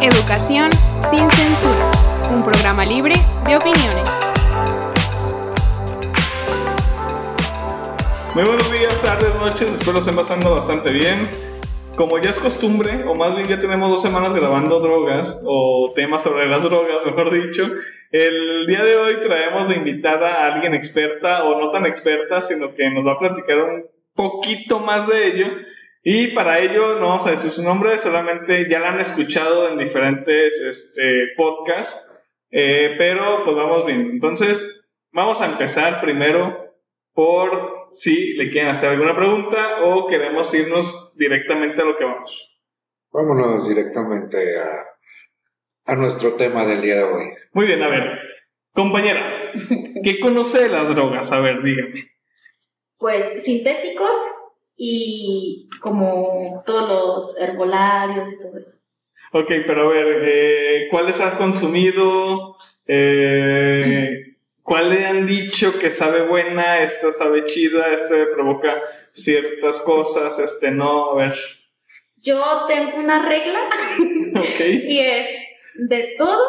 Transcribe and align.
Educación 0.00 0.70
sin 1.10 1.28
censura, 1.28 1.90
un 2.30 2.44
programa 2.44 2.84
libre 2.84 3.16
de 3.48 3.56
opiniones. 3.56 4.08
Muy 8.32 8.44
buenos 8.44 8.70
días, 8.70 9.02
tardes, 9.02 9.34
noches, 9.34 9.68
espero 9.74 9.98
estén 9.98 10.14
pasando 10.14 10.54
bastante 10.54 10.92
bien. 10.92 11.28
Como 11.96 12.20
ya 12.20 12.30
es 12.30 12.38
costumbre, 12.38 13.02
o 13.08 13.16
más 13.16 13.34
bien 13.34 13.48
ya 13.48 13.58
tenemos 13.58 13.90
dos 13.90 14.00
semanas 14.00 14.32
grabando 14.34 14.78
drogas, 14.78 15.42
o 15.44 15.90
temas 15.96 16.22
sobre 16.22 16.46
las 16.46 16.62
drogas, 16.62 17.04
mejor 17.04 17.32
dicho, 17.32 17.68
el 18.12 18.68
día 18.68 18.84
de 18.84 18.96
hoy 18.96 19.16
traemos 19.20 19.66
de 19.66 19.74
invitada 19.74 20.44
a 20.44 20.54
alguien 20.54 20.74
experta, 20.74 21.42
o 21.42 21.60
no 21.60 21.72
tan 21.72 21.86
experta, 21.86 22.40
sino 22.40 22.72
que 22.72 22.88
nos 22.88 23.04
va 23.04 23.14
a 23.14 23.18
platicar 23.18 23.58
un 23.58 23.86
poquito 24.14 24.78
más 24.78 25.08
de 25.08 25.26
ello. 25.26 25.46
Y 26.10 26.28
para 26.28 26.58
ello 26.60 26.98
no 26.98 27.08
vamos 27.08 27.26
a 27.26 27.32
decir 27.32 27.50
su 27.50 27.62
nombre, 27.62 27.98
solamente 27.98 28.66
ya 28.66 28.78
la 28.78 28.94
han 28.94 29.00
escuchado 29.00 29.68
en 29.68 29.76
diferentes 29.76 30.58
este, 30.58 31.34
podcasts, 31.36 32.10
eh, 32.50 32.94
pero 32.96 33.44
pues 33.44 33.54
vamos 33.54 33.84
bien. 33.84 34.12
Entonces, 34.12 34.88
vamos 35.12 35.42
a 35.42 35.52
empezar 35.52 36.00
primero 36.00 36.74
por 37.12 37.88
si 37.90 38.32
le 38.38 38.50
quieren 38.50 38.70
hacer 38.70 38.88
alguna 38.88 39.14
pregunta 39.14 39.84
o 39.84 40.06
queremos 40.06 40.54
irnos 40.54 41.14
directamente 41.18 41.82
a 41.82 41.84
lo 41.84 41.98
que 41.98 42.04
vamos. 42.04 42.58
Vámonos 43.12 43.68
directamente 43.68 44.58
a, 44.58 45.92
a 45.92 45.94
nuestro 45.94 46.36
tema 46.36 46.64
del 46.64 46.80
día 46.80 46.96
de 46.96 47.04
hoy. 47.04 47.24
Muy 47.52 47.66
bien, 47.66 47.82
a 47.82 47.88
ver, 47.88 48.18
compañera, 48.72 49.52
¿qué 50.02 50.20
conoce 50.20 50.62
de 50.62 50.68
las 50.70 50.88
drogas? 50.88 51.30
A 51.32 51.40
ver, 51.40 51.62
dígame. 51.62 52.12
Pues 52.96 53.44
sintéticos 53.44 54.16
y 54.80 55.68
como 55.80 56.62
todos 56.64 56.88
los 56.88 57.36
herbolarios 57.40 58.32
y 58.32 58.38
todo 58.38 58.56
eso. 58.56 58.78
Ok, 59.32 59.48
pero 59.66 59.82
a 59.82 59.88
ver, 59.92 60.22
eh, 60.24 60.88
¿cuáles 60.90 61.20
has 61.20 61.34
consumido? 61.34 62.56
Eh, 62.86 64.36
¿Cuál 64.62 64.90
le 64.90 65.06
han 65.06 65.26
dicho 65.26 65.78
que 65.78 65.90
sabe 65.90 66.26
buena, 66.26 66.78
esta 66.78 67.10
sabe 67.10 67.44
chida, 67.44 67.92
este 67.92 68.26
provoca 68.26 68.80
ciertas 69.12 69.80
cosas, 69.80 70.38
este 70.38 70.70
no? 70.70 71.10
A 71.10 71.14
ver. 71.16 71.34
Yo 72.16 72.40
tengo 72.68 72.98
una 72.98 73.28
regla 73.28 73.58
y 74.60 74.98
es 74.98 75.28
de 75.74 76.14
todo 76.16 76.42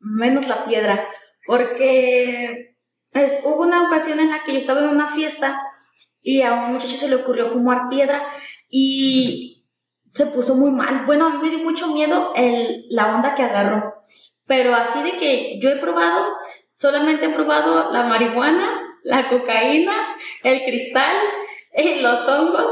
menos 0.00 0.48
la 0.48 0.64
piedra, 0.64 1.08
porque 1.46 2.76
es, 3.12 3.42
hubo 3.44 3.62
una 3.62 3.88
ocasión 3.88 4.20
en 4.20 4.30
la 4.30 4.42
que 4.42 4.52
yo 4.52 4.58
estaba 4.58 4.80
en 4.80 4.88
una 4.88 5.08
fiesta 5.08 5.60
y 6.22 6.42
a 6.42 6.52
un 6.52 6.72
muchacho 6.74 6.96
se 6.96 7.08
le 7.08 7.16
ocurrió 7.16 7.48
fumar 7.48 7.88
piedra 7.90 8.22
y 8.70 9.66
se 10.12 10.26
puso 10.26 10.54
muy 10.56 10.70
mal. 10.70 11.04
Bueno, 11.06 11.26
a 11.26 11.30
mí 11.30 11.38
me 11.42 11.50
dio 11.50 11.58
mucho 11.58 11.88
miedo 11.88 12.32
el, 12.36 12.86
la 12.90 13.14
onda 13.14 13.34
que 13.34 13.42
agarró, 13.42 13.94
pero 14.46 14.74
así 14.74 15.02
de 15.02 15.18
que 15.18 15.58
yo 15.60 15.70
he 15.70 15.76
probado, 15.76 16.26
solamente 16.70 17.26
he 17.26 17.34
probado 17.34 17.92
la 17.92 18.04
marihuana, 18.04 18.98
la 19.02 19.28
cocaína, 19.28 19.94
el 20.42 20.62
cristal, 20.62 21.16
eh, 21.72 22.00
los 22.02 22.28
hongos 22.28 22.70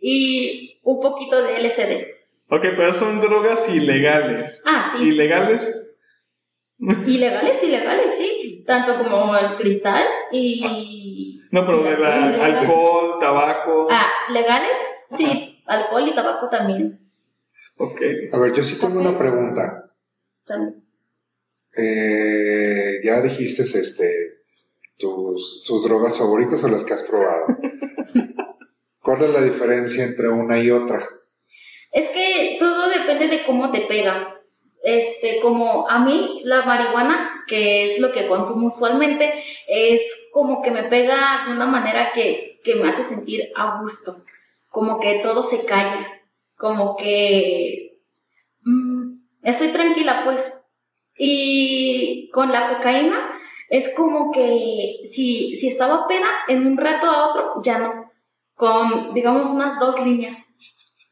y 0.00 0.80
un 0.82 1.00
poquito 1.00 1.42
de 1.42 1.60
LSD. 1.60 2.06
Ok, 2.48 2.62
pero 2.76 2.92
son 2.92 3.20
drogas 3.20 3.68
ilegales. 3.68 4.62
Ah, 4.66 4.92
sí. 4.94 5.08
¿Ilegales? 5.08 5.91
Ilegales, 7.06 7.62
ilegales, 7.62 8.10
sí. 8.16 8.64
Tanto 8.66 8.98
como 8.98 9.36
el 9.36 9.56
cristal 9.56 10.04
y... 10.32 11.40
No, 11.50 11.64
pero 11.66 11.82
la- 11.82 12.28
ilegales. 12.28 12.40
alcohol, 12.40 13.18
tabaco. 13.20 13.86
Ah, 13.90 14.10
legales, 14.30 14.78
sí. 15.10 15.62
Alcohol 15.66 16.08
y 16.08 16.14
tabaco 16.14 16.48
también. 16.48 16.98
Ok. 17.76 18.00
A 18.32 18.38
ver, 18.38 18.52
yo 18.52 18.62
sí 18.62 18.78
tengo 18.80 19.00
una 19.00 19.16
pregunta. 19.18 19.90
También. 20.44 20.82
Eh, 21.76 23.00
ya 23.04 23.20
dijiste 23.22 23.62
este, 23.62 24.10
tus, 24.98 25.62
tus 25.64 25.84
drogas 25.84 26.18
favoritas 26.18 26.62
o 26.64 26.68
las 26.68 26.84
que 26.84 26.94
has 26.94 27.02
probado. 27.02 27.46
¿Cuál 29.00 29.22
es 29.22 29.30
la 29.30 29.42
diferencia 29.42 30.04
entre 30.04 30.28
una 30.28 30.58
y 30.58 30.70
otra? 30.70 31.02
Es 31.90 32.08
que 32.10 32.56
todo 32.58 32.88
depende 32.88 33.28
de 33.28 33.44
cómo 33.44 33.70
te 33.72 33.82
pega. 33.82 34.41
Este, 34.82 35.40
como 35.40 35.88
a 35.88 36.00
mí, 36.00 36.40
la 36.44 36.62
marihuana, 36.62 37.44
que 37.46 37.84
es 37.84 38.00
lo 38.00 38.10
que 38.12 38.26
consumo 38.26 38.66
usualmente, 38.66 39.32
es 39.68 40.02
como 40.32 40.60
que 40.60 40.72
me 40.72 40.84
pega 40.84 41.44
de 41.46 41.54
una 41.54 41.66
manera 41.66 42.12
que, 42.12 42.60
que 42.64 42.74
me 42.74 42.88
hace 42.88 43.04
sentir 43.04 43.52
a 43.54 43.80
gusto. 43.80 44.16
Como 44.68 44.98
que 44.98 45.20
todo 45.20 45.44
se 45.44 45.64
calla. 45.64 46.20
Como 46.56 46.96
que 46.96 48.00
mm, 48.62 49.18
estoy 49.42 49.68
tranquila, 49.68 50.22
pues. 50.24 50.64
Y 51.16 52.28
con 52.32 52.50
la 52.50 52.74
cocaína 52.74 53.32
es 53.68 53.94
como 53.94 54.32
que 54.32 55.00
si, 55.04 55.56
si 55.56 55.68
estaba 55.68 56.08
pena, 56.08 56.28
en 56.48 56.66
un 56.66 56.76
rato 56.76 57.06
a 57.06 57.28
otro, 57.28 57.62
ya 57.62 57.78
no. 57.78 58.10
Con, 58.54 59.14
digamos, 59.14 59.50
unas 59.50 59.78
dos 59.78 60.04
líneas. 60.04 60.38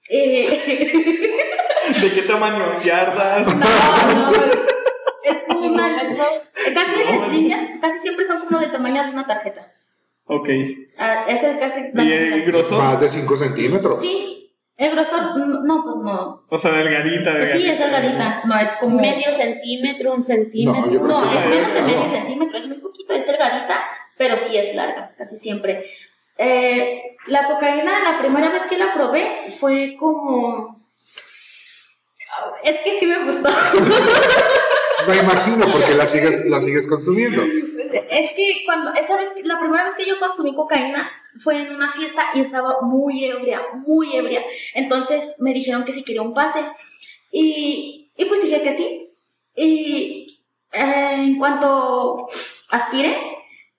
Eh, 0.09 1.39
¿De 2.03 2.13
qué 2.15 2.23
tamaño? 2.23 2.81
¿Yardas? 2.83 3.47
no, 3.47 3.61
no, 3.61 4.33
es 5.25 5.45
como 5.49 5.67
una... 5.67 6.09
Casi 6.75 7.05
las 7.05 7.29
líneas, 7.33 7.61
casi 7.81 7.99
siempre 8.01 8.25
son 8.25 8.41
como 8.47 8.59
del 8.59 8.71
tamaño 8.73 9.05
de 9.05 9.11
una 9.11 9.27
tarjeta. 9.27 9.73
Ok. 10.27 10.49
¿Y 10.49 10.87
Ah, 10.99 11.25
ese 11.29 11.53
es 11.53 11.57
casi... 11.59 11.81
el 11.95 12.45
grosor? 12.45 12.79
Más 12.83 13.01
de 13.01 13.09
5 13.09 13.37
centímetros. 13.37 14.01
Sí, 14.01 14.53
el 14.77 14.93
grosor, 14.95 15.37
no, 15.39 15.63
no, 15.65 15.83
pues 15.85 15.97
no. 15.97 16.43
O 16.49 16.59
sea, 16.59 16.73
delgadita, 16.73 17.33
delgadita. 17.33 17.59
Sí, 17.59 17.69
es 17.71 17.79
delgadita, 17.79 18.43
no 18.45 18.57
es 18.59 18.77
como... 18.77 19.01
medio 19.01 19.33
centímetro, 19.33 20.15
un 20.15 20.25
centímetro. 20.25 20.83
No, 20.87 20.93
yo 20.93 21.01
creo 21.03 21.21
No, 21.21 21.31
que 21.31 21.39
es 21.39 21.47
menos 21.47 21.75
de 21.75 21.81
no. 21.81 21.87
medio 21.87 22.09
centímetro, 22.11 22.59
es 22.59 22.69
muy 22.69 22.79
poquito, 22.79 23.13
es 23.15 23.27
delgadita, 23.27 23.85
pero 24.17 24.37
sí 24.37 24.57
es 24.57 24.75
larga, 24.75 25.13
casi 25.19 25.37
siempre. 25.37 25.85
Eh, 26.39 27.17
la 27.27 27.47
cocaína, 27.47 27.93
la 28.13 28.19
primera 28.21 28.51
vez 28.51 28.65
que 28.67 28.79
la 28.79 28.95
probé 28.95 29.27
fue 29.59 29.97
como... 29.99 30.80
Es 32.63 32.81
que 32.81 32.99
sí 32.99 33.07
me 33.07 33.25
gustó. 33.25 33.49
Me 35.07 35.17
imagino 35.17 35.67
porque 35.73 35.95
la 35.95 36.07
sigues, 36.07 36.47
la 36.47 36.61
sigues 36.61 36.87
consumiendo. 36.87 37.43
Es 37.43 38.33
que 38.33 38.63
cuando, 38.67 38.93
esa 38.93 39.17
vez, 39.17 39.33
la 39.45 39.59
primera 39.59 39.85
vez 39.85 39.95
que 39.95 40.07
yo 40.07 40.19
consumí 40.19 40.55
cocaína 40.55 41.11
fue 41.39 41.63
en 41.63 41.75
una 41.75 41.91
fiesta 41.91 42.23
y 42.35 42.41
estaba 42.41 42.83
muy 42.83 43.25
ebria, 43.25 43.63
muy 43.87 44.15
ebria. 44.15 44.43
Entonces 44.75 45.37
me 45.41 45.55
dijeron 45.55 45.85
que 45.85 45.93
si 45.93 46.05
quería 46.05 46.23
un 46.23 46.35
pase. 46.35 46.61
Y, 47.33 48.11
y 48.17 48.25
pues 48.27 48.43
dije 48.43 48.63
que 48.63 48.77
sí. 48.77 49.11
Y 49.57 50.27
eh, 50.73 51.15
en 51.17 51.39
cuanto 51.39 52.29
aspiré, 52.71 53.17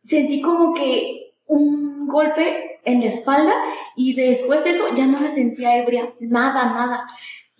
sentí 0.03 0.41
como 0.41 0.73
que 0.73 1.33
un 1.45 2.07
golpe 2.07 2.79
en 2.83 3.01
la 3.01 3.07
espalda 3.07 3.53
y 3.95 4.13
después 4.15 4.63
de 4.63 4.71
eso 4.71 4.85
ya 4.95 5.05
no 5.05 5.19
me 5.19 5.29
sentía 5.29 5.77
ebria, 5.77 6.13
nada, 6.19 6.65
nada. 6.65 7.07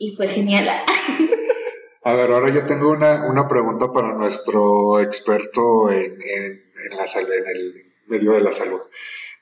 Y 0.04 0.16
fue 0.16 0.28
genial. 0.28 0.68
A 2.04 2.14
ver, 2.16 2.32
ahora 2.32 2.50
yo 2.50 2.66
tengo 2.66 2.90
una, 2.92 3.28
una 3.30 3.48
pregunta 3.48 3.92
para 3.92 4.14
nuestro 4.14 5.00
experto 5.00 5.92
en, 5.92 6.14
en, 6.20 6.64
en 6.90 6.98
la 6.98 7.06
sal- 7.06 7.32
en 7.32 7.48
el 7.56 7.74
medio 8.08 8.32
de 8.32 8.42
la 8.42 8.52
salud. 8.52 8.80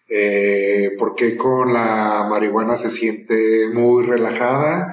Eh, 0.09 0.92
¿Por 1.00 1.16
qué 1.16 1.38
con 1.38 1.72
la 1.72 2.28
marihuana 2.30 2.75
se 2.75 2.90
siente 2.90 3.70
muy 3.72 4.03
relajada? 4.06 4.92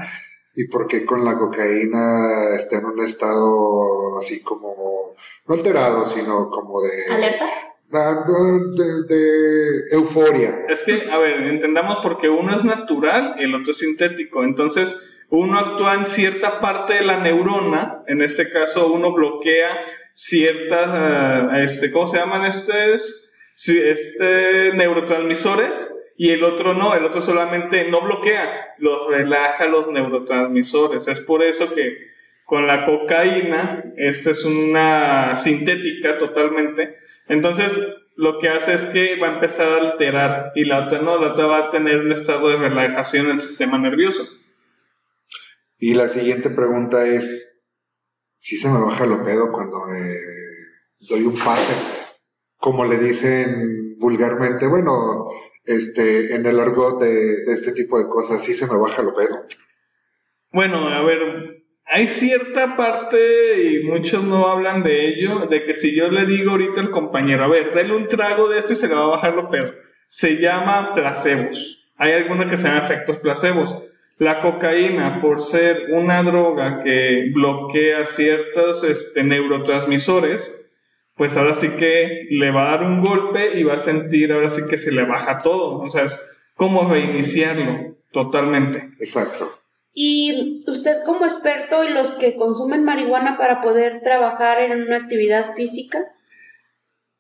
¿Y 0.54 0.68
por 0.68 0.86
qué 0.86 1.04
con 1.04 1.24
la 1.24 1.36
cocaína 1.36 2.54
está 2.56 2.76
en 2.78 2.84
un 2.84 3.00
estado 3.00 4.16
así 4.18 4.42
como, 4.44 5.16
no 5.48 5.54
alterado, 5.54 6.06
sino 6.06 6.48
como 6.50 6.80
de... 6.82 6.90
¿Alerta? 7.12 7.46
Ah, 7.92 8.24
De, 8.28 9.14
de 9.14 9.80
euforia. 9.90 10.64
Es 10.68 10.82
que, 10.82 11.10
a 11.10 11.18
ver, 11.18 11.40
entendamos 11.48 11.98
porque 12.02 12.28
uno 12.28 12.54
es 12.54 12.64
natural 12.64 13.34
y 13.38 13.44
el 13.44 13.54
otro 13.56 13.72
es 13.72 13.78
sintético. 13.78 14.44
Entonces, 14.44 15.15
uno 15.30 15.58
actúa 15.58 15.94
en 15.94 16.06
cierta 16.06 16.60
parte 16.60 16.94
de 16.94 17.04
la 17.04 17.18
neurona. 17.18 18.02
En 18.06 18.22
este 18.22 18.50
caso, 18.50 18.92
uno 18.92 19.12
bloquea 19.12 19.84
ciertas, 20.12 20.88
ah, 20.88 21.50
este, 21.62 21.90
¿cómo 21.90 22.08
se 22.08 22.18
llaman 22.18 22.44
estos? 22.44 23.32
Este, 23.66 24.72
neurotransmisores. 24.74 25.92
Y 26.18 26.30
el 26.30 26.44
otro 26.44 26.72
no, 26.72 26.94
el 26.94 27.04
otro 27.04 27.20
solamente 27.20 27.90
no 27.90 28.00
bloquea, 28.00 28.74
los 28.78 29.08
relaja 29.08 29.66
los 29.66 29.88
neurotransmisores. 29.88 31.08
Es 31.08 31.20
por 31.20 31.42
eso 31.42 31.74
que 31.74 31.94
con 32.46 32.66
la 32.66 32.86
cocaína, 32.86 33.84
esta 33.96 34.30
es 34.30 34.44
una 34.44 35.36
sintética 35.36 36.16
totalmente, 36.16 36.96
entonces 37.28 37.98
lo 38.14 38.38
que 38.38 38.48
hace 38.48 38.72
es 38.72 38.86
que 38.86 39.16
va 39.16 39.28
a 39.28 39.34
empezar 39.34 39.68
a 39.68 39.90
alterar 39.90 40.52
y 40.54 40.64
la 40.64 40.84
otra 40.84 41.00
no, 41.00 41.18
la 41.18 41.32
otra 41.32 41.46
va 41.46 41.58
a 41.58 41.70
tener 41.70 41.98
un 41.98 42.12
estado 42.12 42.48
de 42.48 42.56
relajación 42.56 43.26
en 43.26 43.32
el 43.32 43.40
sistema 43.40 43.78
nervioso. 43.78 44.22
Y 45.78 45.94
la 45.94 46.08
siguiente 46.08 46.50
pregunta 46.50 47.06
es, 47.06 47.66
si 48.38 48.56
se 48.56 48.68
me 48.68 48.80
baja 48.80 49.06
lo 49.06 49.22
pedo 49.24 49.52
cuando 49.52 49.84
me 49.86 50.14
doy 51.08 51.22
un 51.22 51.38
pase, 51.38 51.74
como 52.56 52.84
le 52.84 52.96
dicen 52.96 53.96
vulgarmente, 53.98 54.66
bueno, 54.66 55.26
este, 55.64 56.34
en 56.34 56.46
el 56.46 56.60
argot 56.60 57.00
de, 57.00 57.44
este 57.46 57.72
tipo 57.72 57.98
de 57.98 58.08
cosas, 58.08 58.42
sí 58.42 58.54
se 58.54 58.66
me 58.66 58.78
baja 58.78 59.02
lo 59.02 59.14
pedo. 59.14 59.46
Bueno, 60.52 60.88
a 60.88 61.02
ver, 61.02 61.64
hay 61.84 62.06
cierta 62.06 62.76
parte, 62.76 63.62
y 63.62 63.84
muchos 63.84 64.24
no 64.24 64.46
hablan 64.46 64.82
de 64.82 65.08
ello, 65.08 65.46
de 65.46 65.64
que 65.64 65.74
si 65.74 65.94
yo 65.94 66.08
le 66.10 66.24
digo 66.24 66.52
ahorita 66.52 66.80
al 66.80 66.90
compañero, 66.90 67.44
a 67.44 67.48
ver, 67.48 67.72
dale 67.74 67.94
un 67.94 68.08
trago 68.08 68.48
de 68.48 68.58
esto 68.58 68.72
y 68.72 68.76
se 68.76 68.88
le 68.88 68.94
va 68.94 69.04
a 69.04 69.08
bajar 69.08 69.34
lo 69.34 69.50
peor. 69.50 69.76
Se 70.08 70.36
llama 70.36 70.94
placebos. 70.94 71.92
Hay 71.96 72.12
algunos 72.12 72.50
que 72.50 72.56
se 72.56 72.68
efectos 72.68 73.18
placebos. 73.18 73.74
La 74.18 74.40
cocaína, 74.40 75.20
por 75.20 75.42
ser 75.42 75.88
una 75.92 76.22
droga 76.22 76.82
que 76.82 77.30
bloquea 77.34 78.06
ciertos 78.06 78.82
este, 78.82 79.22
neurotransmisores, 79.22 80.72
pues 81.16 81.36
ahora 81.36 81.54
sí 81.54 81.68
que 81.78 82.26
le 82.30 82.50
va 82.50 82.68
a 82.68 82.76
dar 82.76 82.86
un 82.86 83.02
golpe 83.02 83.58
y 83.58 83.64
va 83.64 83.74
a 83.74 83.78
sentir, 83.78 84.32
ahora 84.32 84.48
sí 84.48 84.62
que 84.68 84.78
se 84.78 84.92
le 84.92 85.04
baja 85.04 85.42
todo. 85.42 85.78
O 85.80 85.90
sea, 85.90 86.04
es 86.04 86.20
como 86.54 86.88
reiniciarlo 86.88 87.96
totalmente. 88.10 88.90
Exacto. 88.98 89.52
Y 89.92 90.62
usted 90.66 91.04
como 91.04 91.24
experto 91.24 91.84
y 91.84 91.88
los 91.88 92.12
que 92.12 92.36
consumen 92.36 92.84
marihuana 92.84 93.38
para 93.38 93.62
poder 93.62 94.02
trabajar 94.02 94.60
en 94.60 94.82
una 94.82 94.96
actividad 94.96 95.54
física, 95.54 96.04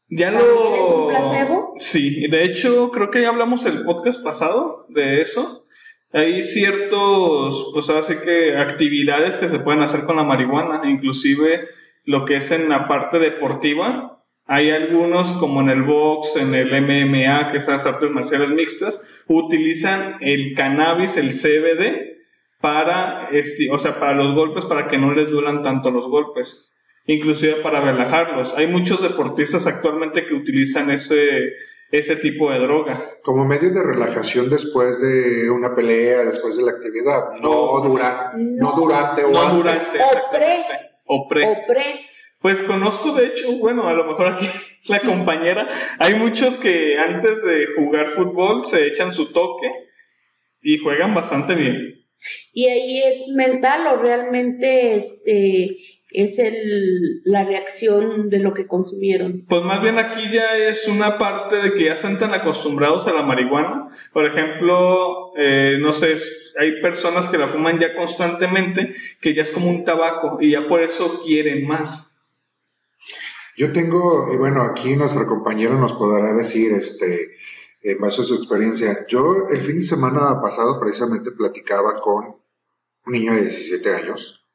Ya 0.08 0.30
¿También 0.30 0.50
lo... 0.50 0.74
es 0.76 0.90
un 0.92 1.08
placebo? 1.08 1.74
Sí, 1.78 2.28
de 2.28 2.44
hecho 2.44 2.90
creo 2.90 3.10
que 3.10 3.22
ya 3.22 3.30
hablamos 3.30 3.64
el 3.66 3.84
podcast 3.84 4.22
pasado 4.22 4.86
de 4.90 5.22
eso. 5.22 5.64
Hay 6.12 6.42
ciertos, 6.42 7.70
pues 7.72 7.90
así 7.90 8.14
que 8.24 8.56
actividades 8.56 9.36
que 9.36 9.48
se 9.48 9.58
pueden 9.58 9.82
hacer 9.82 10.04
con 10.04 10.16
la 10.16 10.22
marihuana, 10.22 10.88
inclusive 10.88 11.68
lo 12.04 12.24
que 12.24 12.36
es 12.36 12.50
en 12.52 12.68
la 12.68 12.88
parte 12.88 13.18
deportiva. 13.18 14.24
Hay 14.46 14.70
algunos 14.70 15.32
como 15.34 15.60
en 15.60 15.70
el 15.70 15.82
box, 15.82 16.36
en 16.36 16.54
el 16.54 16.68
MMA, 16.70 17.50
que 17.50 17.60
son 17.60 17.74
las 17.74 17.86
artes 17.86 18.10
marciales 18.10 18.50
mixtas, 18.50 19.24
utilizan 19.26 20.18
el 20.20 20.54
cannabis, 20.54 21.16
el 21.16 21.32
CBD, 21.32 22.16
para, 22.60 23.28
este, 23.32 23.70
o 23.70 23.78
sea, 23.78 23.98
para 24.00 24.14
los 24.14 24.34
golpes, 24.34 24.64
para 24.64 24.88
que 24.88 24.98
no 24.98 25.12
les 25.14 25.30
duelan 25.30 25.62
tanto 25.62 25.90
los 25.90 26.06
golpes, 26.08 26.72
inclusive 27.06 27.56
para 27.56 27.80
relajarlos. 27.80 28.54
Hay 28.56 28.68
muchos 28.68 29.02
deportistas 29.02 29.66
actualmente 29.66 30.26
que 30.26 30.34
utilizan 30.34 30.90
ese, 30.90 31.52
ese 31.90 32.16
tipo 32.16 32.50
de 32.50 32.58
droga. 32.58 32.98
Como 33.22 33.44
medio 33.44 33.70
de 33.72 33.82
relajación 33.82 34.50
después 34.50 35.00
de 35.00 35.50
una 35.50 35.74
pelea, 35.74 36.24
después 36.24 36.56
de 36.56 36.64
la 36.64 36.72
actividad, 36.72 37.32
no, 37.40 37.80
dura, 37.82 38.32
no, 38.36 38.70
No. 38.70 38.76
durante 38.76 39.24
o 39.24 39.30
No 39.30 39.40
antes. 39.42 39.92
durante, 39.92 39.98
O 39.98 40.30
pre. 40.30 40.38
exactamente. 40.48 40.74
O 41.06 41.28
pre. 41.28 41.44
o 41.46 41.54
pre, 41.68 42.00
Pues 42.40 42.62
conozco, 42.62 43.12
de 43.12 43.26
hecho, 43.26 43.52
bueno, 43.58 43.88
a 43.88 43.94
lo 43.94 44.04
mejor 44.04 44.26
aquí 44.34 44.46
la 44.88 45.00
compañera, 45.00 45.68
hay 45.98 46.14
muchos 46.14 46.56
que 46.58 46.98
antes 46.98 47.42
de 47.44 47.66
jugar 47.76 48.08
fútbol 48.08 48.66
se 48.66 48.86
echan 48.88 49.12
su 49.12 49.32
toque 49.32 49.70
y 50.62 50.78
juegan 50.78 51.14
bastante 51.14 51.54
bien. 51.54 52.04
y 52.52 52.66
ahí 52.66 53.02
es 53.04 53.28
mental 53.34 53.86
o 53.86 53.96
realmente 54.02 54.96
este 54.96 55.76
es 56.16 56.38
el, 56.38 57.20
la 57.24 57.44
reacción 57.44 58.30
de 58.30 58.38
lo 58.38 58.54
que 58.54 58.66
consumieron. 58.66 59.44
Pues 59.46 59.62
más 59.62 59.82
bien 59.82 59.98
aquí 59.98 60.30
ya 60.32 60.56
es 60.56 60.88
una 60.88 61.18
parte 61.18 61.56
de 61.56 61.74
que 61.74 61.84
ya 61.84 61.92
están 61.92 62.18
tan 62.18 62.32
acostumbrados 62.32 63.06
a 63.06 63.12
la 63.12 63.22
marihuana. 63.22 63.90
Por 64.14 64.24
ejemplo, 64.24 65.32
eh, 65.36 65.76
no 65.78 65.92
sé, 65.92 66.16
hay 66.58 66.80
personas 66.80 67.28
que 67.28 67.36
la 67.36 67.48
fuman 67.48 67.78
ya 67.78 67.94
constantemente, 67.94 68.94
que 69.20 69.34
ya 69.34 69.42
es 69.42 69.50
como 69.50 69.68
un 69.68 69.84
tabaco 69.84 70.38
y 70.40 70.52
ya 70.52 70.66
por 70.68 70.82
eso 70.82 71.20
quieren 71.20 71.66
más. 71.66 72.30
Yo 73.58 73.72
tengo, 73.72 74.32
y 74.32 74.38
bueno, 74.38 74.62
aquí 74.62 74.96
nuestra 74.96 75.26
compañera 75.26 75.76
nos 75.76 75.92
podrá 75.92 76.32
decir, 76.32 76.72
este, 76.72 77.36
en 77.82 77.98
base 78.00 78.22
a 78.22 78.24
su 78.24 78.36
experiencia. 78.36 79.06
Yo 79.06 79.48
el 79.50 79.58
fin 79.58 79.76
de 79.76 79.84
semana 79.84 80.40
pasado 80.40 80.80
precisamente 80.80 81.30
platicaba 81.30 82.00
con 82.00 82.36
un 83.04 83.12
niño 83.12 83.34
de 83.34 83.42
17 83.42 83.94
años 83.94 84.45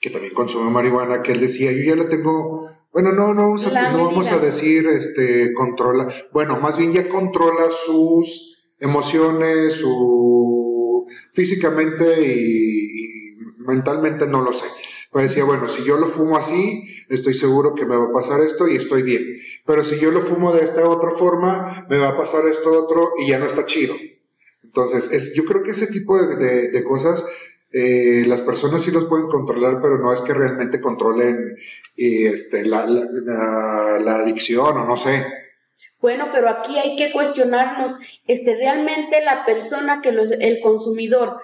que 0.00 0.10
también 0.10 0.32
consume 0.34 0.70
marihuana, 0.70 1.22
que 1.22 1.32
él 1.32 1.40
decía, 1.40 1.72
yo 1.72 1.82
ya 1.84 1.96
la 1.96 2.08
tengo, 2.08 2.70
bueno, 2.92 3.12
no, 3.12 3.34
no 3.34 3.42
vamos 3.42 3.66
a, 3.66 3.70
no 3.92 3.98
vamos 4.06 4.28
a 4.30 4.38
decir, 4.46 4.86
este, 4.86 5.52
controla, 5.54 6.08
bueno, 6.32 6.58
más 6.58 6.76
bien 6.78 6.92
ya 6.92 7.08
controla 7.08 7.70
sus 7.70 8.72
emociones, 8.78 9.74
su 9.74 11.04
físicamente 11.32 12.26
y, 12.26 13.34
y 13.34 13.36
mentalmente 13.58 14.26
no 14.26 14.42
lo 14.42 14.52
sé. 14.52 14.64
Pues 15.10 15.24
decía, 15.28 15.44
bueno, 15.44 15.66
si 15.68 15.82
yo 15.84 15.96
lo 15.96 16.06
fumo 16.06 16.36
así, 16.36 16.84
estoy 17.08 17.34
seguro 17.34 17.74
que 17.74 17.84
me 17.84 17.96
va 17.96 18.04
a 18.04 18.12
pasar 18.12 18.40
esto 18.42 18.68
y 18.68 18.76
estoy 18.76 19.02
bien. 19.02 19.24
Pero 19.66 19.84
si 19.84 19.98
yo 19.98 20.12
lo 20.12 20.20
fumo 20.20 20.52
de 20.52 20.62
esta 20.62 20.88
otra 20.88 21.10
forma, 21.10 21.84
me 21.90 21.98
va 21.98 22.10
a 22.10 22.16
pasar 22.16 22.46
esto 22.46 22.72
otro 22.84 23.10
y 23.18 23.28
ya 23.28 23.38
no 23.40 23.46
está 23.46 23.66
chido. 23.66 23.94
Entonces, 24.62 25.10
es, 25.12 25.34
yo 25.34 25.44
creo 25.46 25.64
que 25.64 25.72
ese 25.72 25.88
tipo 25.88 26.16
de, 26.16 26.36
de- 26.36 26.68
de 26.70 26.84
cosas 26.84 27.26
eh, 27.72 28.24
las 28.26 28.42
personas 28.42 28.82
sí 28.82 28.90
los 28.90 29.04
pueden 29.06 29.28
controlar, 29.28 29.78
pero 29.80 29.98
no 29.98 30.12
es 30.12 30.20
que 30.22 30.34
realmente 30.34 30.80
controlen 30.80 31.56
eh, 31.96 32.28
este, 32.28 32.64
la, 32.64 32.84
la- 32.86 33.06
la- 33.10 33.98
la 34.04 34.16
adicción 34.16 34.76
o 34.76 34.84
no 34.84 34.96
sé. 34.96 35.24
Bueno, 36.00 36.28
pero 36.32 36.48
aquí 36.48 36.78
hay 36.78 36.96
que 36.96 37.12
cuestionarnos, 37.12 37.98
este, 38.26 38.56
realmente 38.56 39.22
la 39.22 39.44
persona 39.44 40.00
que 40.00 40.12
lo- 40.12 40.22
el 40.22 40.60
consumidor 40.60 41.36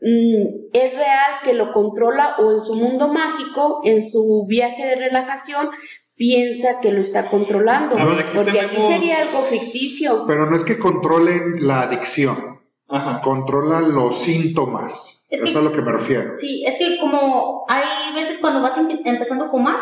mm, 0.00 0.68
es 0.74 0.94
real 0.94 1.32
que 1.44 1.54
lo 1.54 1.72
controla 1.72 2.36
o 2.38 2.52
en 2.52 2.60
su 2.60 2.74
mundo 2.74 3.08
mágico, 3.08 3.80
en 3.84 4.02
su 4.08 4.44
viaje 4.46 4.84
de 4.86 4.96
relajación, 4.96 5.70
piensa 6.16 6.80
que 6.82 6.92
lo 6.92 7.00
está 7.00 7.30
controlando, 7.30 7.96
A 7.98 8.04
ver, 8.04 8.20
aquí 8.20 8.30
porque 8.34 8.60
aquí 8.60 8.76
sería 8.80 9.16
algo 9.22 9.38
ficticio. 9.42 10.24
Pero 10.26 10.46
no 10.46 10.56
es 10.56 10.64
que 10.64 10.78
controlen 10.78 11.66
la 11.66 11.82
adicción, 11.82 12.60
Ajá. 12.88 13.20
controlan 13.22 13.94
los 13.94 14.18
síntomas. 14.22 15.15
Es 15.30 15.42
Es 15.42 15.52
que- 15.52 15.58
a 15.58 15.62
lo 15.62 15.72
que 15.72 15.82
me 15.82 15.92
refiero. 15.92 16.36
Sí, 16.38 16.64
es 16.66 16.76
que 16.78 16.98
como 17.00 17.64
hay 17.68 18.14
veces 18.14 18.38
cuando 18.38 18.60
vas 18.62 18.76
empe- 18.78 19.02
empezando 19.04 19.46
a 19.46 19.50
fumar, 19.50 19.76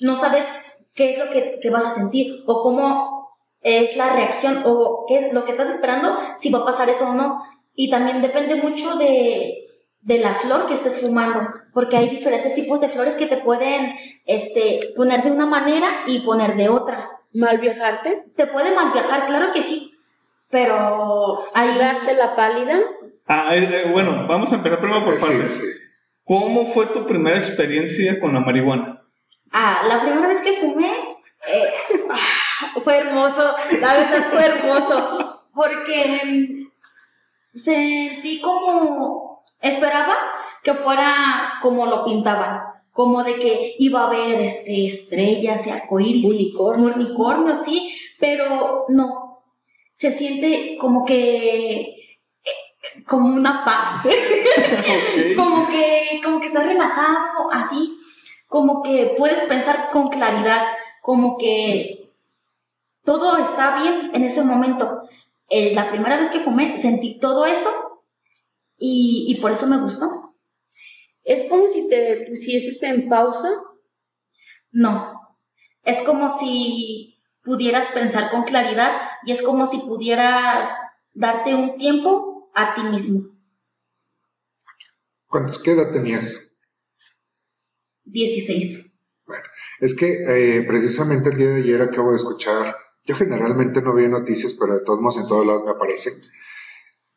no 0.00 0.16
sabes 0.16 0.46
qué 0.94 1.10
es 1.10 1.18
lo 1.18 1.30
que, 1.30 1.58
que 1.60 1.70
vas 1.70 1.84
a 1.84 1.90
sentir 1.90 2.42
o 2.46 2.62
cómo 2.62 3.36
es 3.60 3.96
la 3.96 4.10
reacción 4.10 4.62
o 4.66 5.04
qué 5.08 5.18
es 5.26 5.32
lo 5.32 5.44
que 5.44 5.50
estás 5.52 5.70
esperando, 5.70 6.16
si 6.38 6.50
va 6.50 6.60
a 6.60 6.64
pasar 6.64 6.88
eso 6.90 7.08
o 7.08 7.14
no. 7.14 7.42
Y 7.74 7.90
también 7.90 8.22
depende 8.22 8.56
mucho 8.56 8.96
de, 8.96 9.58
de 10.02 10.18
la 10.18 10.34
flor 10.34 10.66
que 10.66 10.74
estés 10.74 11.00
fumando, 11.00 11.40
porque 11.72 11.96
hay 11.96 12.08
diferentes 12.10 12.54
tipos 12.54 12.80
de 12.80 12.88
flores 12.88 13.16
que 13.16 13.26
te 13.26 13.38
pueden 13.38 13.94
este, 14.26 14.92
poner 14.96 15.24
de 15.24 15.32
una 15.32 15.46
manera 15.46 15.88
y 16.06 16.20
poner 16.20 16.56
de 16.56 16.68
otra. 16.68 17.10
Mal 17.32 17.58
viajarte, 17.58 18.26
Te 18.36 18.46
puede 18.46 18.72
mal 18.76 18.92
viajar, 18.92 19.26
claro 19.26 19.50
que 19.52 19.62
sí, 19.64 19.92
pero 20.50 21.40
hay... 21.54 21.76
darte 21.78 22.14
la 22.14 22.36
pálida, 22.36 22.78
Ah, 23.26 23.56
eh, 23.56 23.68
eh, 23.70 23.90
bueno, 23.90 24.26
vamos 24.26 24.52
a 24.52 24.56
empezar 24.56 24.80
primero 24.80 25.04
por 25.04 25.16
Sí, 25.16 25.32
sí. 25.48 25.66
¿Cómo 26.24 26.66
fue 26.66 26.86
tu 26.86 27.06
primera 27.06 27.38
experiencia 27.38 28.20
con 28.20 28.32
la 28.34 28.40
marihuana? 28.40 29.02
Ah, 29.52 29.82
la 29.86 30.02
primera 30.02 30.26
vez 30.28 30.42
que 30.42 30.54
fumé 30.54 30.90
eh, 31.46 31.72
fue 32.84 32.98
hermoso, 32.98 33.54
la 33.80 33.94
verdad 33.94 34.26
fue 34.30 34.44
hermoso, 34.44 35.42
porque 35.54 36.66
sentí 37.54 38.40
como, 38.40 39.44
esperaba 39.60 40.16
que 40.62 40.74
fuera 40.74 41.54
como 41.62 41.86
lo 41.86 42.04
pintaban, 42.04 42.62
como 42.92 43.22
de 43.22 43.38
que 43.38 43.74
iba 43.78 44.02
a 44.02 44.06
haber 44.06 44.40
este, 44.40 44.86
estrellas 44.86 45.66
y 45.66 45.70
arcoíris, 45.70 46.24
Unicornio. 46.24 46.94
unicornios, 46.94 47.64
sí, 47.64 47.94
pero 48.18 48.86
no, 48.88 49.42
se 49.92 50.10
siente 50.12 50.78
como 50.80 51.04
que, 51.04 52.03
como 53.06 53.34
una 53.34 53.64
paz. 53.64 54.02
Como 55.36 55.68
que, 55.68 56.20
como 56.22 56.40
que 56.40 56.46
estás 56.46 56.66
relajado, 56.66 57.50
así, 57.52 57.96
como 58.46 58.82
que 58.82 59.14
puedes 59.18 59.40
pensar 59.44 59.90
con 59.90 60.08
claridad, 60.08 60.66
como 61.02 61.36
que 61.36 61.98
todo 63.04 63.36
está 63.36 63.82
bien 63.82 64.10
en 64.14 64.24
ese 64.24 64.42
momento. 64.42 65.02
Eh, 65.48 65.74
la 65.74 65.90
primera 65.90 66.16
vez 66.16 66.30
que 66.30 66.40
fumé 66.40 66.78
sentí 66.78 67.18
todo 67.18 67.46
eso 67.46 67.68
y, 68.78 69.26
y 69.28 69.40
por 69.40 69.50
eso 69.50 69.66
me 69.66 69.78
gustó. 69.78 70.34
es 71.24 71.48
como 71.48 71.68
si 71.68 71.88
te 71.88 72.26
pusieses 72.28 72.82
en 72.82 73.08
pausa, 73.08 73.50
No, 74.72 75.20
es 75.84 76.02
como 76.02 76.28
si 76.30 77.18
pudieras 77.42 77.86
pensar 77.92 78.30
con 78.30 78.44
claridad 78.44 78.92
y 79.24 79.32
es 79.32 79.42
como 79.42 79.66
si 79.66 79.78
pudieras 79.78 80.68
darte 81.12 81.54
un 81.54 81.76
tiempo 81.76 82.33
a 82.54 82.74
ti 82.74 82.82
mismo. 82.82 83.20
¿Cuántos, 85.26 85.58
¿Qué 85.58 85.72
edad 85.72 85.90
tenías? 85.90 86.50
16. 88.04 88.90
Es 89.80 89.94
que 89.94 90.58
eh, 90.58 90.62
precisamente 90.62 91.30
el 91.30 91.36
día 91.36 91.48
de 91.48 91.62
ayer 91.62 91.82
acabo 91.82 92.10
de 92.10 92.16
escuchar, 92.16 92.76
yo 93.04 93.16
generalmente 93.16 93.82
no 93.82 93.94
veo 93.94 94.08
noticias, 94.08 94.54
pero 94.54 94.74
de 94.74 94.84
todos 94.84 95.00
modos 95.00 95.18
en 95.18 95.26
todos 95.26 95.46
lados 95.46 95.62
me 95.64 95.72
aparecen. 95.72 96.14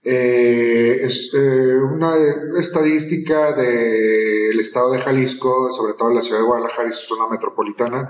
Eh, 0.04 1.00
es 1.02 1.34
eh, 1.34 1.78
una 1.78 2.16
estadística 2.58 3.54
del 3.54 4.60
estado 4.60 4.92
de 4.92 5.00
Jalisco, 5.00 5.72
sobre 5.72 5.94
todo 5.94 6.12
la 6.12 6.22
ciudad 6.22 6.40
de 6.40 6.46
Guadalajara 6.46 6.90
y 6.90 6.94
su 6.94 7.16
zona 7.16 7.28
metropolitana, 7.28 8.08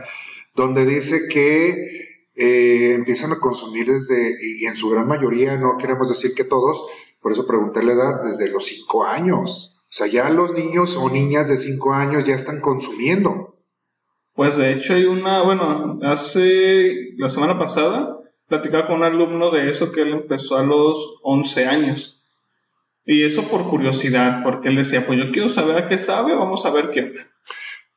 donde 0.56 0.86
dice 0.86 1.28
que 1.28 2.07
eh, 2.38 2.94
empiezan 2.94 3.32
a 3.32 3.40
consumir 3.40 3.88
desde, 3.88 4.38
y 4.42 4.66
en 4.66 4.76
su 4.76 4.90
gran 4.90 5.08
mayoría, 5.08 5.58
no 5.58 5.78
queremos 5.78 6.10
decir 6.10 6.34
que 6.36 6.44
todos, 6.44 6.86
por 7.22 7.32
eso 7.32 7.48
pregunté 7.48 7.84
la 7.84 7.94
edad, 7.94 8.22
desde 8.24 8.50
los 8.50 8.66
cinco 8.66 9.06
años. 9.06 9.78
O 9.90 9.94
sea, 9.94 10.08
ya 10.08 10.30
los 10.30 10.54
niños 10.54 10.98
o 10.98 11.10
niñas 11.10 11.48
de 11.48 11.56
5 11.56 11.94
años 11.94 12.26
ya 12.26 12.36
están 12.36 12.60
consumiendo. 12.60 13.56
Pues 14.34 14.58
de 14.58 14.74
hecho 14.74 14.94
hay 14.94 15.06
una, 15.06 15.42
bueno, 15.44 16.00
hace 16.04 17.14
la 17.18 17.30
semana 17.30 17.58
pasada 17.58 18.20
platicaba 18.48 18.88
con 18.88 18.98
un 18.98 19.04
alumno 19.04 19.50
de 19.50 19.70
eso 19.70 19.92
que 19.94 20.02
él 20.02 20.12
empezó 20.12 20.58
a 20.58 20.64
los 20.64 20.98
11 21.24 21.66
años. 21.66 22.22
Y 23.06 23.24
eso 23.24 23.44
por 23.44 23.70
curiosidad, 23.70 24.44
porque 24.44 24.68
él 24.68 24.76
decía, 24.76 25.08
pues 25.08 25.18
yo 25.18 25.32
quiero 25.32 25.48
saber 25.48 25.78
a 25.78 25.88
qué 25.88 25.98
sabe, 25.98 26.36
vamos 26.36 26.66
a 26.66 26.72
ver 26.72 26.92
qué. 26.92 27.14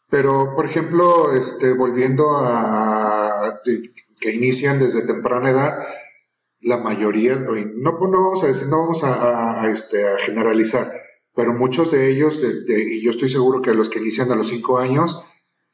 Pero, 0.09 0.55
por 0.55 0.67
ejemplo, 0.67 1.33
este, 1.35 1.75
volviendo 1.75 2.39
a 2.39 3.61
que 4.21 4.33
inician 4.33 4.79
desde 4.79 5.07
temprana 5.07 5.51
edad, 5.51 5.79
la 6.61 6.77
mayoría, 6.77 7.37
no, 7.37 7.53
no 7.55 8.23
vamos 8.23 8.45
a 8.45 8.49
decir, 8.49 8.69
no 8.69 8.81
vamos 8.81 9.03
a, 9.03 9.69
este, 9.71 10.07
a 10.07 10.19
generalizar, 10.19 10.93
pero 11.35 11.55
muchos 11.55 11.91
de 11.91 12.11
ellos, 12.11 12.45
y 12.45 13.03
yo 13.03 13.11
estoy 13.11 13.31
seguro 13.31 13.63
que 13.63 13.75
los 13.75 13.89
que 13.89 13.99
inician 13.99 14.31
a 14.31 14.37
los 14.37 14.49
5 14.49 14.79
años, 14.79 15.23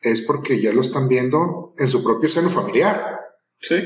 es 0.00 0.22
porque 0.22 0.60
ya 0.60 0.72
lo 0.72 0.80
están 0.82 1.08
viendo 1.08 1.74
en 1.78 1.88
su 1.88 2.04
propio 2.04 2.28
seno 2.28 2.50
familiar. 2.50 3.20
Sí. 3.60 3.76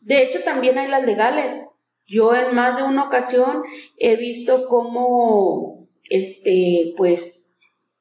De 0.00 0.22
hecho, 0.22 0.40
también 0.44 0.78
hay 0.78 0.88
las 0.88 1.04
legales. 1.04 1.62
Yo 2.06 2.34
en 2.34 2.54
más 2.54 2.76
de 2.76 2.82
una 2.82 3.04
ocasión 3.04 3.62
he 3.96 4.16
visto 4.16 4.68
cómo, 4.68 5.88
este, 6.10 6.92
pues, 6.96 7.56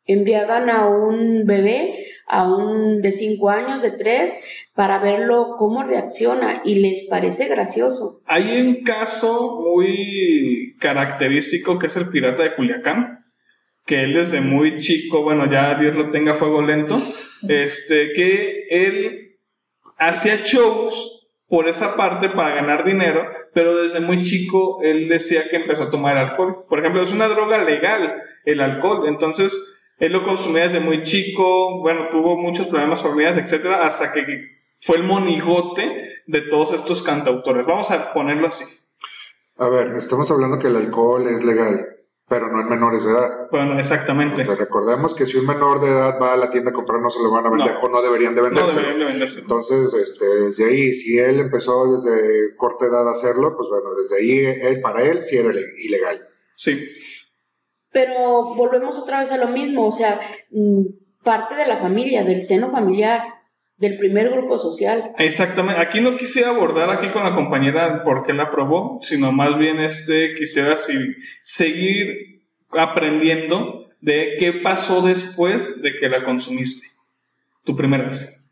embriagan 0.05 0.69
a 0.69 0.87
un 0.87 1.45
bebé, 1.45 2.05
a 2.27 2.43
un 2.43 3.01
de 3.01 3.11
cinco 3.11 3.49
años, 3.49 3.81
de 3.81 3.91
tres, 3.91 4.33
para 4.73 4.99
verlo 4.99 5.55
cómo 5.57 5.83
reacciona 5.83 6.61
y 6.63 6.75
les 6.75 7.07
parece 7.09 7.47
gracioso. 7.47 8.21
Hay 8.25 8.61
un 8.61 8.83
caso 8.83 9.61
muy 9.61 10.75
característico 10.79 11.79
que 11.79 11.87
es 11.87 11.95
el 11.95 12.09
pirata 12.09 12.43
de 12.43 12.55
Culiacán, 12.55 13.25
que 13.85 14.03
él 14.03 14.13
desde 14.13 14.41
muy 14.41 14.77
chico, 14.77 15.23
bueno, 15.23 15.51
ya 15.51 15.75
Dios 15.75 15.95
lo 15.95 16.11
tenga 16.11 16.33
fuego 16.33 16.61
lento, 16.61 16.99
este, 17.49 18.13
que 18.13 18.67
él 18.69 19.37
hacía 19.97 20.37
shows 20.43 21.13
por 21.47 21.67
esa 21.67 21.95
parte 21.95 22.29
para 22.29 22.55
ganar 22.55 22.83
dinero, 22.83 23.27
pero 23.53 23.75
desde 23.75 23.99
muy 23.99 24.23
chico 24.23 24.79
él 24.81 25.07
decía 25.07 25.47
que 25.49 25.57
empezó 25.57 25.83
a 25.83 25.91
tomar 25.91 26.17
alcohol. 26.17 26.65
Por 26.67 26.79
ejemplo, 26.79 27.03
es 27.03 27.11
una 27.11 27.27
droga 27.27 27.63
legal 27.63 28.23
el 28.45 28.59
alcohol, 28.59 29.07
entonces 29.07 29.72
él 29.99 30.11
lo 30.11 30.23
consumía 30.23 30.67
desde 30.67 30.79
muy 30.79 31.03
chico, 31.03 31.81
bueno, 31.81 32.09
tuvo 32.11 32.37
muchos 32.37 32.67
problemas 32.67 33.01
familiares, 33.01 33.37
etcétera, 33.37 33.85
hasta 33.85 34.13
que 34.13 34.25
fue 34.81 34.97
el 34.97 35.03
monigote 35.03 36.09
de 36.27 36.41
todos 36.41 36.73
estos 36.73 37.03
cantautores. 37.03 37.65
Vamos 37.65 37.89
a 37.91 38.13
ponerlo 38.13 38.47
así. 38.47 38.65
A 39.57 39.69
ver, 39.69 39.87
estamos 39.91 40.29
hablando 40.31 40.59
que 40.59 40.67
el 40.67 40.75
alcohol 40.75 41.27
es 41.27 41.43
legal 41.43 41.93
pero 42.33 42.51
no 42.51 42.61
en 42.61 42.67
menores 42.67 43.05
de 43.05 43.11
edad. 43.11 43.47
Bueno, 43.51 43.77
exactamente. 43.77 44.41
O 44.41 44.43
sea, 44.45 44.55
recordemos 44.55 45.13
que 45.13 45.25
si 45.25 45.37
un 45.37 45.45
menor 45.45 45.81
de 45.81 45.89
edad 45.89 46.17
va 46.19 46.33
a 46.33 46.37
la 46.37 46.49
tienda 46.49 46.71
a 46.71 46.73
comprar, 46.73 46.99
no 46.99 47.09
se 47.09 47.21
lo 47.21 47.29
van 47.29 47.45
a 47.45 47.51
vender 47.51 47.75
o 47.79 47.89
no 47.89 48.01
deberían 48.01 48.33
de 48.33 48.41
venderse. 48.41 48.75
No 48.75 48.81
deberían 48.81 48.99
de 48.99 49.05
venderse. 49.05 49.39
Entonces, 49.39 49.93
este, 49.93 50.25
desde 50.25 50.65
ahí, 50.65 50.93
si 50.93 51.19
él 51.19 51.39
empezó 51.39 51.91
desde 51.91 52.55
corta 52.55 52.85
edad 52.85 53.07
a 53.07 53.11
hacerlo, 53.11 53.55
pues 53.55 53.69
bueno, 53.69 53.93
desde 53.93 54.17
ahí, 54.17 54.39
él, 54.63 54.81
para 54.81 55.03
él 55.03 55.21
sí 55.21 55.37
era 55.37 55.51
ilegal. 55.83 56.27
Sí. 56.55 56.87
Pero 57.93 58.55
volvemos 58.55 58.97
otra 58.97 59.19
vez 59.19 59.31
a 59.31 59.37
lo 59.37 59.47
mismo, 59.47 59.87
o 59.87 59.91
sea, 59.91 60.19
mm, 60.51 61.23
parte 61.23 61.55
de 61.55 61.67
la 61.67 61.77
familia, 61.77 62.23
del 62.23 62.43
seno 62.43 62.71
familiar, 62.71 63.23
del 63.77 63.97
primer 63.97 64.29
grupo 64.29 64.57
social. 64.57 65.13
Exactamente. 65.17 65.81
Aquí 65.81 66.01
no 66.01 66.17
quisiera 66.17 66.49
abordar 66.49 66.89
aquí 66.89 67.11
con 67.11 67.23
la 67.23 67.35
compañera 67.35 68.03
por 68.03 68.25
qué 68.25 68.33
la 68.33 68.43
aprobó, 68.43 68.99
sino 69.01 69.31
más 69.31 69.57
bien 69.57 69.79
este 69.79 70.35
quisiera 70.35 70.77
seguir 71.43 72.41
aprendiendo 72.71 73.87
de 74.01 74.35
qué 74.39 74.53
pasó 74.63 75.01
después 75.01 75.81
de 75.81 75.97
que 75.99 76.09
la 76.09 76.25
consumiste. 76.25 76.87
Tu 77.63 77.75
primera 77.75 78.05
vez. 78.07 78.51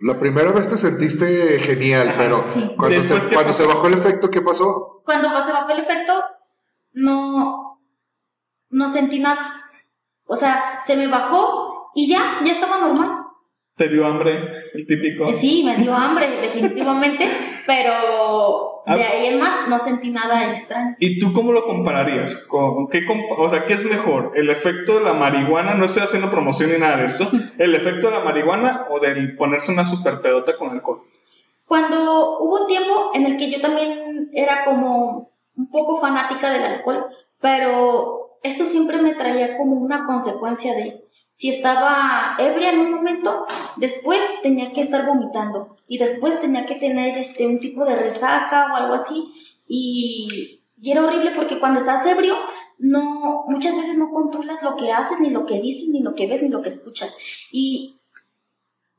La 0.00 0.18
primera 0.18 0.52
vez 0.52 0.68
te 0.68 0.76
sentiste 0.76 1.24
genial, 1.60 2.14
pero 2.18 2.44
cuando, 2.76 3.02
se, 3.02 3.34
cuando 3.34 3.52
se 3.52 3.64
bajó 3.64 3.86
el 3.86 3.94
efecto, 3.94 4.30
¿qué 4.30 4.40
pasó? 4.40 5.02
Cuando 5.04 5.28
se 5.40 5.52
bajó 5.52 5.70
el 5.70 5.80
efecto, 5.80 6.12
no, 6.92 7.73
no 8.74 8.88
sentí 8.88 9.20
nada. 9.20 9.70
O 10.26 10.36
sea, 10.36 10.80
se 10.84 10.96
me 10.96 11.06
bajó 11.06 11.90
y 11.94 12.08
ya, 12.08 12.40
ya 12.44 12.52
estaba 12.52 12.78
normal. 12.78 13.24
¿Te 13.76 13.88
dio 13.88 14.06
hambre? 14.06 14.70
El 14.74 14.86
típico. 14.86 15.24
Eh, 15.24 15.34
sí, 15.34 15.62
me 15.64 15.76
dio 15.76 15.94
hambre, 15.94 16.28
definitivamente, 16.42 17.28
pero 17.66 18.82
de 18.86 19.02
ah. 19.02 19.10
ahí 19.12 19.26
en 19.26 19.40
más 19.40 19.68
no 19.68 19.78
sentí 19.78 20.10
nada 20.10 20.50
extraño. 20.50 20.96
¿Y 20.98 21.18
tú 21.18 21.32
cómo 21.32 21.52
lo 21.52 21.64
compararías? 21.64 22.36
¿Con 22.48 22.88
qué 22.88 23.04
o 23.36 23.48
sea, 23.48 23.66
¿qué 23.66 23.74
es 23.74 23.84
mejor? 23.84 24.32
¿El 24.34 24.50
efecto 24.50 24.98
de 24.98 25.04
la 25.04 25.14
marihuana? 25.14 25.74
No 25.74 25.84
estoy 25.84 26.02
haciendo 26.02 26.30
promoción 26.30 26.72
ni 26.72 26.78
nada 26.78 26.98
de 26.98 27.06
eso. 27.06 27.28
¿El 27.58 27.74
efecto 27.74 28.08
de 28.08 28.18
la 28.18 28.24
marihuana 28.24 28.86
o 28.90 29.00
del 29.00 29.36
ponerse 29.36 29.72
una 29.72 29.84
super 29.84 30.20
pedota 30.20 30.56
con 30.56 30.70
alcohol? 30.70 31.02
Cuando 31.66 32.38
hubo 32.40 32.62
un 32.62 32.66
tiempo 32.68 33.12
en 33.14 33.26
el 33.26 33.36
que 33.36 33.50
yo 33.50 33.60
también 33.60 34.30
era 34.34 34.64
como 34.64 35.30
un 35.56 35.70
poco 35.70 36.00
fanática 36.00 36.50
del 36.50 36.62
alcohol, 36.62 37.06
pero 37.40 38.23
esto 38.44 38.64
siempre 38.64 39.02
me 39.02 39.14
traía 39.14 39.56
como 39.56 39.76
una 39.76 40.06
consecuencia 40.06 40.74
de 40.74 41.04
si 41.32 41.50
estaba 41.50 42.36
ebria 42.38 42.70
en 42.70 42.78
un 42.78 42.92
momento, 42.92 43.46
después 43.76 44.20
tenía 44.42 44.72
que 44.72 44.82
estar 44.82 45.04
vomitando 45.06 45.76
y 45.88 45.98
después 45.98 46.40
tenía 46.40 46.64
que 46.64 46.76
tener 46.76 47.18
este, 47.18 47.46
un 47.46 47.58
tipo 47.58 47.84
de 47.84 47.96
resaca 47.96 48.72
o 48.72 48.76
algo 48.76 48.94
así. 48.94 49.32
Y, 49.66 50.60
y 50.80 50.90
era 50.92 51.02
horrible 51.02 51.32
porque 51.34 51.58
cuando 51.58 51.80
estás 51.80 52.06
ebrio, 52.06 52.36
no, 52.78 53.46
muchas 53.48 53.76
veces 53.76 53.96
no 53.96 54.10
controlas 54.10 54.62
lo 54.62 54.76
que 54.76 54.92
haces, 54.92 55.18
ni 55.20 55.30
lo 55.30 55.46
que 55.46 55.60
dices, 55.60 55.88
ni 55.88 56.02
lo 56.02 56.14
que 56.14 56.26
ves, 56.26 56.42
ni 56.42 56.50
lo 56.50 56.62
que 56.62 56.68
escuchas. 56.68 57.16
Y 57.50 57.98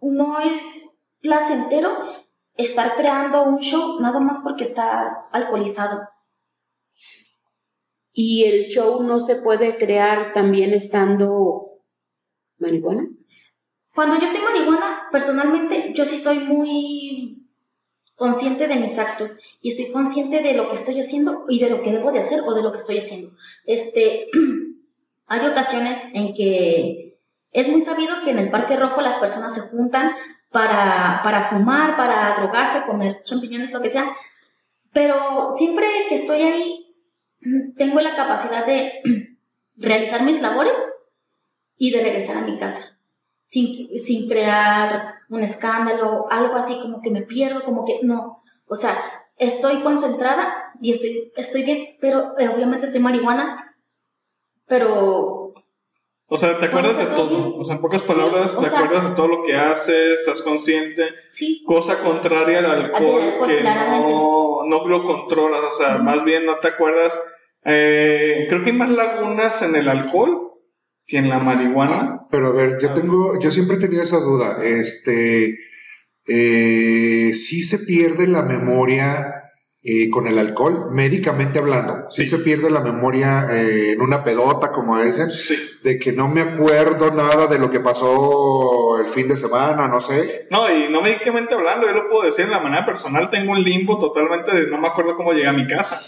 no 0.01 0.39
es 0.39 0.97
placentero 1.21 1.89
estar 2.57 2.95
creando 2.95 3.43
un 3.43 3.59
show 3.59 3.99
nada 4.01 4.19
más 4.19 4.39
porque 4.39 4.63
estás 4.63 5.29
alcoholizado. 5.31 6.09
Y 8.17 8.45
el 8.45 8.67
show 8.67 9.03
no 9.03 9.19
se 9.19 9.35
puede 9.35 9.77
crear 9.77 10.31
también 10.31 10.73
estando 10.73 11.81
marihuana? 12.57 13.09
Cuando 13.93 14.17
yo 14.17 14.25
estoy 14.25 14.41
marihuana, 14.41 15.09
personalmente, 15.11 15.91
yo 15.93 16.05
sí 16.05 16.17
soy 16.17 16.39
muy 16.39 17.45
consciente 18.15 18.69
de 18.69 18.77
mis 18.77 18.97
actos 18.97 19.37
y 19.61 19.69
estoy 19.69 19.91
consciente 19.91 20.41
de 20.41 20.53
lo 20.53 20.69
que 20.69 20.75
estoy 20.75 20.97
haciendo 21.01 21.43
y 21.49 21.59
de 21.59 21.69
lo 21.69 21.81
que 21.81 21.91
debo 21.91 22.13
de 22.13 22.19
hacer 22.19 22.39
o 22.45 22.53
de 22.53 22.63
lo 22.63 22.71
que 22.71 22.77
estoy 22.77 22.97
haciendo. 22.99 23.31
Este, 23.65 24.29
hay 25.27 25.45
ocasiones 25.47 25.99
en 26.13 26.33
que 26.33 27.19
es 27.51 27.67
muy 27.67 27.81
sabido 27.81 28.15
que 28.23 28.29
en 28.29 28.39
el 28.39 28.49
Parque 28.49 28.77
Rojo 28.77 29.01
las 29.01 29.17
personas 29.17 29.53
se 29.53 29.61
juntan 29.61 30.15
para, 30.51 31.19
para 31.21 31.41
fumar, 31.41 31.97
para 31.97 32.37
drogarse, 32.37 32.85
comer 32.85 33.23
champiñones, 33.25 33.73
lo 33.73 33.81
que 33.81 33.89
sea. 33.89 34.05
Pero 34.93 35.51
siempre 35.51 35.85
que 36.07 36.15
estoy 36.15 36.41
ahí, 36.43 36.84
tengo 37.77 38.01
la 38.01 38.15
capacidad 38.15 38.65
de 38.65 39.01
realizar 39.77 40.23
mis 40.23 40.41
labores 40.41 40.77
y 41.77 41.91
de 41.91 42.01
regresar 42.03 42.37
a 42.37 42.41
mi 42.41 42.57
casa, 42.57 42.97
sin, 43.43 43.99
sin 43.99 44.29
crear 44.29 45.15
un 45.29 45.43
escándalo, 45.43 46.27
algo 46.29 46.55
así 46.55 46.79
como 46.81 47.01
que 47.01 47.11
me 47.11 47.21
pierdo, 47.21 47.63
como 47.63 47.85
que 47.85 47.99
no, 48.03 48.43
o 48.67 48.75
sea, 48.75 48.97
estoy 49.37 49.81
concentrada 49.81 50.73
y 50.81 50.91
estoy, 50.91 51.31
estoy 51.35 51.63
bien, 51.63 51.97
pero 51.99 52.37
eh, 52.37 52.49
obviamente 52.49 52.85
estoy 52.85 53.01
marihuana, 53.01 53.75
pero... 54.67 55.53
O 56.27 56.37
sea, 56.37 56.57
¿te 56.57 56.65
acuerdas 56.65 56.97
de 56.97 57.05
todo? 57.05 57.55
O 57.55 57.63
sea, 57.63 57.75
en 57.75 57.81
pocas 57.81 58.01
palabras, 58.01 58.57
¿te 58.59 58.65
acuerdas 58.65 59.09
de 59.09 59.15
todo 59.15 59.27
lo 59.27 59.43
que 59.43 59.55
haces? 59.55 60.21
¿Estás 60.21 60.41
consciente? 60.41 61.03
Sí. 61.29 61.63
Cosa 61.67 62.01
contraria 62.01 62.59
al 62.59 62.65
alcohol, 62.65 63.21
que 63.45 63.61
no, 63.61 64.63
no, 64.65 64.87
lo 64.87 65.03
controlas, 65.03 65.61
o 65.63 65.73
sea, 65.73 65.99
más 65.99 66.23
bien 66.23 66.45
no 66.45 66.57
te 66.57 66.69
acuerdas. 66.69 67.34
Eh, 67.65 68.45
creo 68.47 68.63
que 68.63 68.71
hay 68.71 68.77
más 68.77 68.89
lagunas 68.89 69.61
en 69.63 69.75
el 69.75 69.89
alcohol 69.89 70.53
que 71.07 71.17
en 71.17 71.29
la 71.29 71.39
marihuana. 71.39 72.27
Pero 72.31 72.47
a 72.47 72.51
ver, 72.51 72.77
yo 72.81 72.93
tengo, 72.93 73.39
yo 73.39 73.51
siempre 73.51 73.77
he 73.77 73.79
tenido 73.79 74.01
esa 74.01 74.19
duda. 74.19 74.63
Este, 74.63 75.57
eh, 76.27 77.31
sí 77.33 77.63
se 77.63 77.79
pierde 77.79 78.27
la 78.27 78.43
memoria 78.43 79.45
eh, 79.87 80.09
con 80.09 80.25
el 80.25 80.39
alcohol, 80.39 80.89
médicamente 80.91 81.59
hablando. 81.59 82.07
Sí, 82.09 82.25
se 82.25 82.39
pierde 82.39 82.71
la 82.71 82.81
memoria 82.81 83.45
eh, 83.51 83.91
en 83.91 84.01
una 84.01 84.23
pedota, 84.23 84.71
como 84.71 84.99
dicen, 84.99 85.29
de 85.83 85.99
que 85.99 86.11
no 86.11 86.27
me 86.27 86.41
acuerdo 86.41 87.11
nada 87.11 87.45
de 87.45 87.59
lo 87.59 87.69
que 87.69 87.81
pasó 87.81 88.97
el 88.97 89.05
fin 89.05 89.27
de 89.27 89.37
semana, 89.37 89.87
no 89.87 90.01
sé. 90.01 90.47
No, 90.49 90.71
y 90.75 90.91
no 90.91 91.01
médicamente 91.01 91.53
hablando, 91.53 91.85
yo 91.85 91.93
lo 91.93 92.09
puedo 92.09 92.23
decir 92.23 92.45
en 92.45 92.51
la 92.51 92.61
manera 92.61 92.83
personal, 92.83 93.29
tengo 93.29 93.51
un 93.51 93.61
limbo 93.63 93.99
totalmente 93.99 94.55
de 94.55 94.67
no 94.71 94.79
me 94.79 94.87
acuerdo 94.87 95.15
cómo 95.15 95.33
llegué 95.33 95.47
a 95.47 95.53
mi 95.53 95.67
casa. 95.67 95.99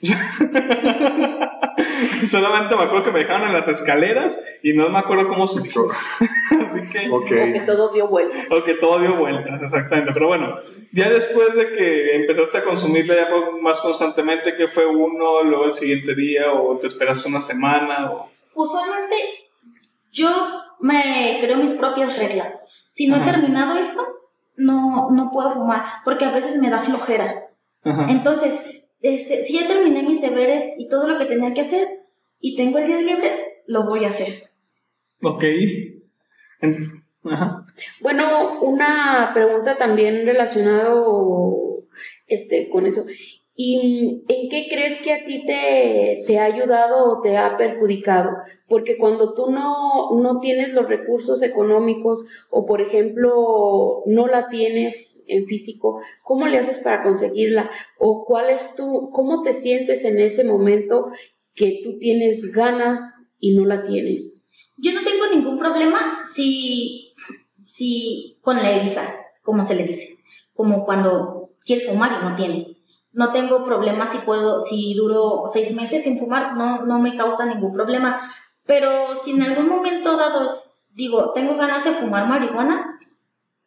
Solamente 2.26 2.76
me 2.76 2.82
acuerdo 2.82 3.04
que 3.04 3.12
me 3.12 3.20
dejaron 3.20 3.48
en 3.48 3.54
las 3.54 3.66
escaleras 3.68 4.38
y 4.62 4.74
no 4.74 4.90
me 4.90 4.98
acuerdo 4.98 5.28
cómo 5.28 5.46
subí. 5.46 5.70
Así 5.70 6.82
que. 6.90 7.08
Ok. 7.10 7.22
O 7.22 7.26
que 7.26 7.62
todo 7.64 7.90
dio 7.92 8.08
vueltas. 8.08 8.50
O 8.50 8.62
que 8.62 8.74
todo 8.74 9.00
dio 9.00 9.16
vueltas, 9.16 9.62
exactamente. 9.62 10.12
Pero 10.12 10.26
bueno, 10.28 10.54
ya 10.92 11.08
después 11.08 11.54
de 11.54 11.74
que 11.74 12.16
empezaste 12.16 12.58
a 12.58 12.64
consumirla 12.64 13.14
ya 13.14 13.30
más 13.62 13.80
constantemente, 13.80 14.54
que 14.56 14.68
fue 14.68 14.84
uno, 14.86 15.42
luego 15.42 15.64
el 15.64 15.74
siguiente 15.74 16.14
día, 16.14 16.52
o 16.52 16.76
te 16.78 16.88
esperaste 16.88 17.28
una 17.28 17.40
semana, 17.40 18.12
o. 18.12 18.30
Usualmente 18.54 19.16
yo 20.12 20.28
me 20.80 21.38
creo 21.40 21.56
mis 21.58 21.74
propias 21.74 22.18
reglas. 22.18 22.84
Si 22.94 23.08
no 23.08 23.16
Ajá. 23.16 23.24
he 23.24 23.30
terminado 23.32 23.76
esto, 23.76 24.06
no, 24.56 25.10
no 25.10 25.30
puedo 25.30 25.52
fumar, 25.54 25.84
porque 26.04 26.24
a 26.24 26.32
veces 26.32 26.60
me 26.60 26.70
da 26.70 26.80
flojera. 26.80 27.48
Ajá. 27.84 28.06
Entonces, 28.08 28.75
este, 29.00 29.44
si 29.44 29.58
ya 29.58 29.66
terminé 29.66 30.02
mis 30.02 30.20
deberes 30.20 30.74
y 30.78 30.88
todo 30.88 31.08
lo 31.08 31.18
que 31.18 31.26
tenía 31.26 31.54
que 31.54 31.60
hacer 31.60 31.86
y 32.40 32.56
tengo 32.56 32.78
el 32.78 32.86
día 32.86 33.00
libre, 33.00 33.30
lo 33.66 33.84
voy 33.84 34.04
a 34.04 34.08
hacer. 34.08 34.50
Ok. 35.22 35.44
Ajá. 37.24 37.66
Bueno, 38.00 38.60
una 38.60 39.32
pregunta 39.34 39.76
también 39.76 40.24
relacionado 40.26 41.84
este, 42.26 42.68
con 42.68 42.86
eso. 42.86 43.04
¿Y 43.58 44.22
en 44.28 44.48
qué 44.50 44.66
crees 44.68 45.00
que 45.00 45.14
a 45.14 45.24
ti 45.24 45.46
te, 45.46 46.24
te 46.26 46.38
ha 46.38 46.44
ayudado 46.44 47.10
o 47.10 47.22
te 47.22 47.38
ha 47.38 47.56
perjudicado? 47.56 48.30
Porque 48.68 48.98
cuando 48.98 49.32
tú 49.32 49.50
no, 49.50 50.10
no 50.20 50.40
tienes 50.40 50.74
los 50.74 50.86
recursos 50.86 51.42
económicos 51.42 52.26
o, 52.50 52.66
por 52.66 52.82
ejemplo, 52.82 54.02
no 54.04 54.26
la 54.26 54.48
tienes 54.48 55.24
en 55.28 55.46
físico, 55.46 56.02
¿cómo 56.22 56.46
le 56.46 56.58
haces 56.58 56.80
para 56.80 57.02
conseguirla? 57.02 57.70
¿O 57.98 58.26
cuál 58.26 58.50
es 58.50 58.76
tu, 58.76 59.10
cómo 59.10 59.42
te 59.42 59.54
sientes 59.54 60.04
en 60.04 60.20
ese 60.20 60.44
momento 60.44 61.06
que 61.54 61.80
tú 61.82 61.98
tienes 61.98 62.52
ganas 62.52 63.26
y 63.40 63.56
no 63.56 63.64
la 63.64 63.84
tienes? 63.84 64.48
Yo 64.76 64.92
no 64.92 65.00
tengo 65.02 65.34
ningún 65.34 65.58
problema 65.58 66.24
si, 66.30 67.14
si 67.62 68.36
con 68.42 68.56
la 68.56 68.76
EVISA, 68.76 69.02
como 69.42 69.64
se 69.64 69.76
le 69.76 69.84
dice, 69.84 70.18
como 70.52 70.84
cuando 70.84 71.52
quieres 71.64 71.86
fumar 71.86 72.10
y 72.20 72.24
no 72.24 72.36
tienes. 72.36 72.75
No 73.16 73.32
tengo 73.32 73.64
problema 73.64 74.06
si 74.06 74.18
puedo, 74.18 74.60
si 74.60 74.92
duro 74.92 75.44
seis 75.50 75.74
meses 75.74 76.04
sin 76.04 76.18
fumar, 76.18 76.54
no, 76.54 76.84
no 76.84 76.98
me 76.98 77.16
causa 77.16 77.46
ningún 77.46 77.72
problema. 77.72 78.30
Pero 78.66 79.14
si 79.14 79.32
en 79.32 79.42
algún 79.42 79.70
momento 79.70 80.18
dado 80.18 80.66
digo, 80.96 81.32
tengo 81.32 81.56
ganas 81.56 81.84
de 81.84 81.92
fumar 81.92 82.26
marihuana, 82.26 82.98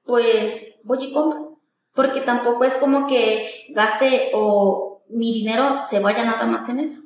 pues 0.03 0.79
voy 0.83 1.05
y 1.05 1.13
compro. 1.13 1.59
Porque 1.95 2.21
tampoco 2.21 2.63
es 2.63 2.75
como 2.75 3.07
que 3.07 3.67
gaste 3.69 4.31
o 4.33 5.01
mi 5.09 5.33
dinero 5.33 5.81
se 5.81 5.99
vaya 5.99 6.25
nada 6.25 6.45
más 6.45 6.69
en 6.69 6.79
eso. 6.81 7.01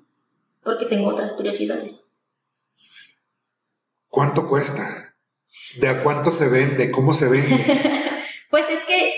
Porque 0.64 0.86
tengo 0.86 1.10
otras 1.12 1.34
prioridades. 1.34 2.08
¿Cuánto 4.10 4.50
cuesta? 4.50 5.16
¿De 5.80 5.88
a 5.88 6.04
cuánto 6.04 6.34
se 6.34 6.50
vende? 6.50 6.92
¿Cómo 6.92 7.14
se 7.14 7.30
vende? 7.30 8.10
Pues 8.50 8.70
es 8.70 8.84
que 8.84 9.12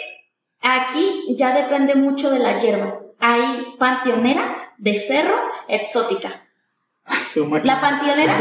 aquí 0.62 1.36
ya 1.38 1.54
depende 1.54 1.94
mucho 1.96 2.30
de 2.32 2.40
la 2.40 2.58
hierba. 2.58 3.05
Hay 3.20 3.76
panteonera 3.80 4.74
de 4.78 5.00
cerro 5.00 5.36
exótica. 5.68 6.48
La 7.66 7.82
panteonera, 7.82 8.34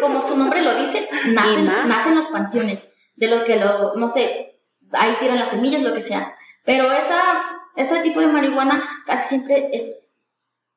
como 0.00 0.22
su 0.22 0.36
nombre 0.36 0.62
lo 0.62 0.74
dice, 0.80 1.08
nace, 1.28 1.60
Y 1.60 1.62
más. 1.64 1.86
nace 1.86 2.08
en 2.08 2.16
los 2.16 2.28
panteones. 2.28 2.90
De 3.16 3.28
lo 3.28 3.44
que 3.44 3.56
lo, 3.56 3.96
no 3.96 4.08
sé, 4.08 4.60
ahí 4.92 5.16
tiran 5.18 5.38
las 5.38 5.48
semillas, 5.48 5.82
lo 5.82 5.92
que 5.92 6.02
sea. 6.02 6.34
Pero 6.64 6.92
esa, 6.92 7.20
ese 7.76 8.00
tipo 8.00 8.20
de 8.20 8.28
marihuana 8.28 8.82
casi 9.06 9.28
siempre 9.28 9.70
es 9.72 10.10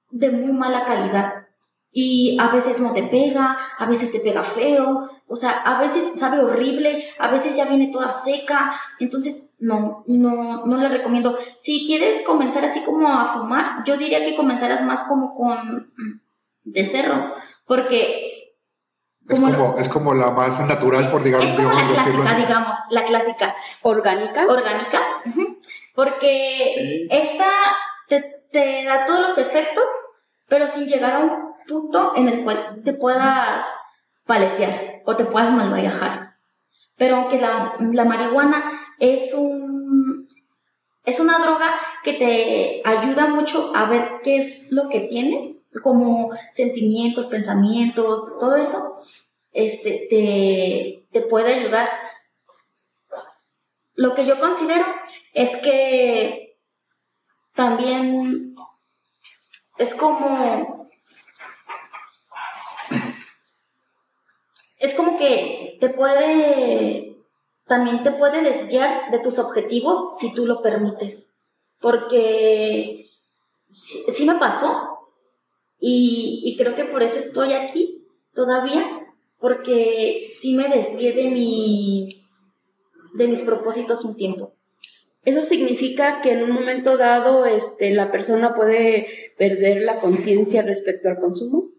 de 0.09 0.31
muy 0.31 0.53
mala 0.53 0.85
calidad. 0.85 1.47
Y 1.91 2.37
a 2.39 2.47
veces 2.47 2.79
no 2.79 2.93
te 2.93 3.03
pega, 3.03 3.57
a 3.77 3.85
veces 3.85 4.11
te 4.11 4.21
pega 4.21 4.43
feo, 4.43 5.09
o 5.27 5.35
sea, 5.35 5.51
a 5.51 5.79
veces 5.79 6.17
sabe 6.17 6.39
horrible, 6.39 7.05
a 7.19 7.29
veces 7.29 7.55
ya 7.55 7.65
viene 7.65 7.91
toda 7.91 8.11
seca, 8.11 8.73
entonces 8.99 9.50
no, 9.61 10.03
no, 10.07 10.65
no 10.65 10.77
la 10.77 10.89
recomiendo. 10.89 11.37
Si 11.61 11.85
quieres 11.87 12.23
comenzar 12.25 12.65
así 12.65 12.81
como 12.83 13.07
a 13.07 13.33
fumar, 13.33 13.83
yo 13.85 13.95
diría 13.97 14.19
que 14.25 14.35
comenzaras 14.35 14.81
más 14.83 15.03
como 15.03 15.35
con 15.35 15.93
de 16.63 16.85
cerro, 16.85 17.33
porque 17.65 18.27
Es 19.29 19.39
Como- 19.39 19.53
como, 19.55 19.77
es 19.77 19.87
como 19.87 20.13
la 20.15 20.31
más 20.31 20.59
natural, 20.67 21.09
por 21.11 21.23
digamos, 21.23 21.45
es 21.47 21.53
como 21.53 21.69
la 21.69 21.75
digamos 21.75 21.95
decirlo 21.95 22.21
clásica, 22.23 22.37
así. 22.41 22.47
digamos, 22.47 22.79
la 22.89 23.05
clásica 23.05 23.55
¿Orgánica? 23.83 24.45
orgánica, 24.49 24.99
porque 25.95 27.07
esta 27.09 27.47
te, 28.07 28.21
te 28.51 28.83
da 28.85 29.05
todos 29.05 29.21
los 29.21 29.37
efectos, 29.37 29.85
pero 30.47 30.67
sin 30.67 30.87
llegar 30.87 31.13
a 31.13 31.19
un 31.19 31.53
punto 31.67 32.13
en 32.15 32.27
el 32.29 32.43
cual 32.43 32.81
te 32.83 32.93
puedas 32.93 33.65
paletear 34.25 35.01
o 35.05 35.15
te 35.15 35.25
puedas 35.25 35.51
malviajar. 35.51 36.35
Pero 36.97 37.17
aunque 37.17 37.39
la, 37.39 37.75
la 37.79 38.05
marihuana 38.05 38.63
es 39.01 39.33
un 39.33 40.27
es 41.03 41.19
una 41.19 41.39
droga 41.39 41.75
que 42.03 42.13
te 42.13 42.81
ayuda 42.85 43.27
mucho 43.27 43.75
a 43.75 43.89
ver 43.89 44.21
qué 44.23 44.37
es 44.37 44.71
lo 44.71 44.87
que 44.87 45.01
tienes, 45.01 45.57
como 45.81 46.29
sentimientos, 46.53 47.25
pensamientos, 47.25 48.37
todo 48.39 48.55
eso, 48.55 48.77
este, 49.51 50.07
te, 50.09 51.07
te 51.11 51.27
puede 51.27 51.55
ayudar. 51.55 51.89
Lo 53.95 54.13
que 54.13 54.27
yo 54.27 54.39
considero 54.39 54.85
es 55.33 55.57
que 55.57 56.55
también 57.55 58.55
es 59.79 59.95
como 59.95 60.87
es 64.77 64.93
como 64.93 65.17
que 65.17 65.77
te 65.79 65.89
puede 65.89 67.10
también 67.71 68.03
te 68.03 68.11
puede 68.11 68.43
desviar 68.43 69.11
de 69.11 69.19
tus 69.19 69.39
objetivos 69.39 70.19
si 70.19 70.33
tú 70.33 70.45
lo 70.45 70.61
permites. 70.61 71.31
Porque 71.79 73.09
sí, 73.69 74.25
me 74.25 74.35
pasó. 74.35 75.07
Y, 75.79 76.41
y 76.43 76.57
creo 76.57 76.75
que 76.75 76.83
por 76.83 77.01
eso 77.01 77.17
estoy 77.17 77.53
aquí 77.53 78.05
todavía 78.33 78.83
porque 79.39 80.27
sí 80.33 80.53
me 80.53 80.67
desvié 80.67 81.13
de 81.13 81.29
mis 81.29 82.53
de 83.13 83.29
mis 83.29 83.43
propósitos 83.43 84.03
un 84.03 84.17
tiempo. 84.17 84.53
Eso 85.23 85.41
significa 85.41 86.19
que 86.19 86.33
en 86.33 86.43
un 86.43 86.51
momento 86.51 86.97
dado 86.97 87.45
este, 87.45 87.93
la 87.93 88.11
persona 88.11 88.53
puede 88.53 89.07
perder 89.37 89.83
la 89.83 89.97
conciencia 89.97 90.61
respecto 90.61 91.07
al 91.07 91.21
consumo. 91.21 91.69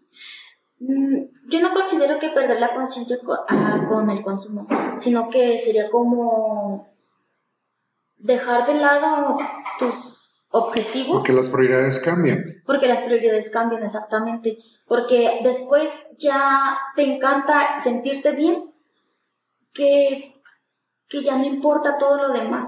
Mm, 0.79 1.25
Yo 1.49 1.61
no 1.61 1.73
considero 1.73 2.19
que 2.19 2.29
perder 2.29 2.59
la 2.59 2.73
conciencia 2.73 3.17
co- 3.23 3.37
ah, 3.47 3.85
con 3.87 4.09
el 4.09 4.21
consumo, 4.21 4.67
sino 4.97 5.29
que 5.29 5.57
sería 5.59 5.89
como 5.89 6.87
dejar 8.17 8.65
de 8.67 8.75
lado 8.75 9.37
tus 9.79 10.45
objetivos, 10.49 11.17
Porque 11.17 11.33
las 11.33 11.49
prioridades 11.49 11.99
cambian. 11.99 12.61
porque 12.65 12.87
las 12.87 13.01
prioridades 13.01 13.49
cambian 13.49 13.83
exactamente, 13.83 14.57
porque 14.87 15.39
después 15.43 15.91
ya 16.17 16.77
te 16.95 17.03
encanta 17.15 17.79
sentirte 17.79 18.31
bien, 18.33 18.71
que, 19.73 20.35
que 21.09 21.23
ya 21.23 21.35
no 21.37 21.45
importa 21.45 21.97
todo 21.97 22.17
lo 22.27 22.33
demás. 22.33 22.67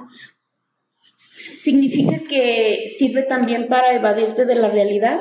Significa 1.57 2.17
que 2.27 2.85
sirve 2.87 3.23
también 3.23 3.67
para 3.67 3.93
evadirte 3.93 4.45
de 4.45 4.55
la 4.55 4.69
realidad. 4.69 5.19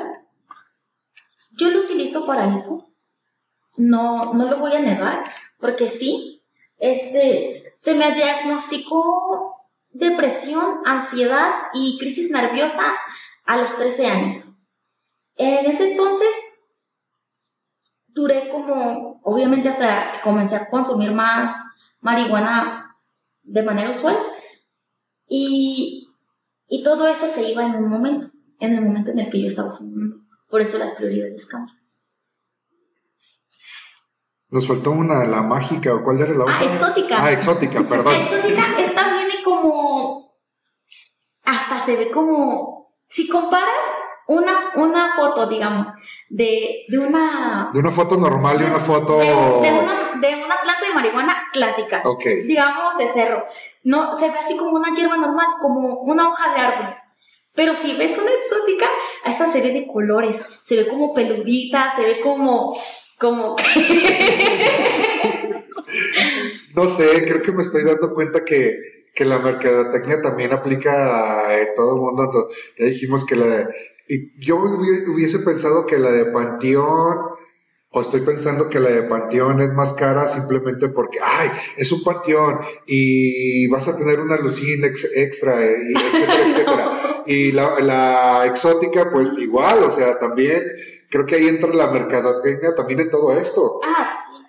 Utilizo 1.95 2.25
para 2.25 2.53
eso. 2.53 2.89
No, 3.77 4.33
no 4.33 4.49
lo 4.49 4.59
voy 4.59 4.73
a 4.73 4.79
negar, 4.79 5.31
porque 5.59 5.87
sí, 5.87 6.43
este, 6.77 7.73
se 7.79 7.95
me 7.95 8.13
diagnosticó 8.13 9.55
depresión, 9.91 10.81
ansiedad 10.85 11.51
y 11.73 11.97
crisis 11.97 12.31
nerviosas 12.31 12.97
a 13.45 13.55
los 13.55 13.77
13 13.77 14.07
años. 14.07 14.55
En 15.37 15.65
ese 15.65 15.91
entonces 15.91 16.27
duré 18.07 18.49
como, 18.49 19.21
obviamente 19.23 19.69
hasta 19.69 20.11
que 20.11 20.21
comencé 20.21 20.57
a 20.57 20.69
consumir 20.69 21.11
más 21.11 21.53
marihuana 22.01 22.97
de 23.43 23.63
manera 23.63 23.91
usual 23.91 24.17
y, 25.29 26.09
y 26.67 26.83
todo 26.83 27.07
eso 27.07 27.27
se 27.29 27.49
iba 27.49 27.65
en 27.65 27.75
un 27.75 27.89
momento, 27.89 28.27
en 28.59 28.73
el 28.73 28.81
momento 28.81 29.11
en 29.11 29.19
el 29.19 29.29
que 29.29 29.41
yo 29.41 29.47
estaba 29.47 29.77
fumando. 29.77 30.17
Por 30.49 30.61
eso 30.61 30.77
las 30.77 30.93
prioridades 30.93 31.45
cambian. 31.45 31.84
Nos 34.55 34.69
faltó 34.69 34.91
una, 34.91 35.25
la 35.25 35.41
mágica, 35.43 35.93
o 35.93 36.01
cuál 36.01 36.21
era 36.21 36.33
la 36.33 36.45
otra? 36.45 36.59
Ah, 36.61 36.63
exótica. 36.63 37.17
Ah, 37.19 37.31
exótica, 37.33 37.83
perdón. 37.89 38.13
La 38.13 38.23
exótica 38.23 38.63
esta 38.79 39.13
viene 39.13 39.43
como. 39.43 40.33
Hasta 41.43 41.81
se 41.81 41.97
ve 41.97 42.09
como. 42.09 42.95
Si 43.05 43.27
comparas 43.27 43.85
una, 44.29 44.53
una 44.75 45.13
foto, 45.17 45.49
digamos, 45.49 45.89
de, 46.29 46.85
de 46.87 46.99
una. 46.99 47.69
De 47.73 47.81
una 47.81 47.91
foto 47.91 48.15
normal 48.15 48.61
y 48.61 48.63
una 48.63 48.79
foto. 48.79 49.17
De, 49.17 49.25
de 49.25 49.73
una, 49.73 50.21
de 50.21 50.45
una 50.45 50.61
planta 50.63 50.85
de 50.87 50.93
marihuana 50.93 51.35
clásica. 51.51 52.01
Ok. 52.05 52.23
Digamos 52.47 52.97
de 52.97 53.09
cerro. 53.09 53.43
No, 53.83 54.15
se 54.15 54.31
ve 54.31 54.39
así 54.39 54.55
como 54.55 54.71
una 54.71 54.95
hierba 54.95 55.17
normal, 55.17 55.47
como 55.61 55.99
una 55.99 56.29
hoja 56.29 56.53
de 56.53 56.61
árbol. 56.61 56.95
Pero 57.55 57.73
si 57.75 57.95
ves 57.97 58.17
una 58.17 58.31
exótica, 58.31 58.87
a 59.23 59.31
esta 59.31 59.51
se 59.51 59.61
ve 59.61 59.71
de 59.71 59.87
colores, 59.87 60.37
se 60.65 60.75
ve 60.75 60.87
como 60.87 61.13
peludita, 61.13 61.93
se 61.95 62.01
ve 62.03 62.21
como, 62.21 62.75
como 63.19 63.55
No 66.75 66.87
sé, 66.87 67.23
creo 67.25 67.41
que 67.41 67.51
me 67.51 67.61
estoy 67.61 67.83
dando 67.83 68.13
cuenta 68.13 68.43
que, 68.43 68.77
que 69.13 69.25
la 69.25 69.39
mercadotecnia 69.39 70.21
también 70.21 70.51
aplica 70.51 71.49
a 71.49 71.73
todo 71.75 71.95
el 71.95 72.01
mundo. 72.01 72.23
Entonces, 72.23 72.57
ya 72.77 72.85
dijimos 72.87 73.25
que 73.25 73.35
la 73.37 73.69
y 74.07 74.39
yo 74.39 74.57
hubiese 74.57 75.39
pensado 75.39 75.87
que 75.87 75.97
la 75.97 76.11
de 76.11 76.25
Panteón, 76.25 77.17
o 77.89 78.01
estoy 78.01 78.21
pensando 78.21 78.69
que 78.69 78.79
la 78.79 78.91
de 78.91 79.03
Panteón 79.03 79.61
es 79.61 79.73
más 79.73 79.93
cara 79.93 80.27
simplemente 80.27 80.89
porque, 80.89 81.17
ay, 81.23 81.49
es 81.77 81.91
un 81.91 82.03
Panteón 82.03 82.59
y 82.85 83.67
vas 83.69 83.87
a 83.87 83.97
tener 83.97 84.19
una 84.19 84.37
lucina 84.37 84.87
extra, 84.87 85.65
eh, 85.65 85.77
y 85.89 85.97
etcétera, 85.97 86.47
etcétera. 86.47 87.01
Y 87.25 87.51
la, 87.51 87.79
la 87.79 88.45
exótica, 88.45 89.09
pues 89.11 89.37
igual, 89.39 89.83
o 89.83 89.91
sea, 89.91 90.19
también 90.19 90.63
creo 91.09 91.25
que 91.25 91.35
ahí 91.35 91.47
entra 91.47 91.73
la 91.73 91.87
mercadotecnia 91.87 92.75
también 92.75 92.99
en 93.01 93.09
todo 93.09 93.37
esto. 93.37 93.79
Ah, 93.83 94.25
sí. 94.27 94.43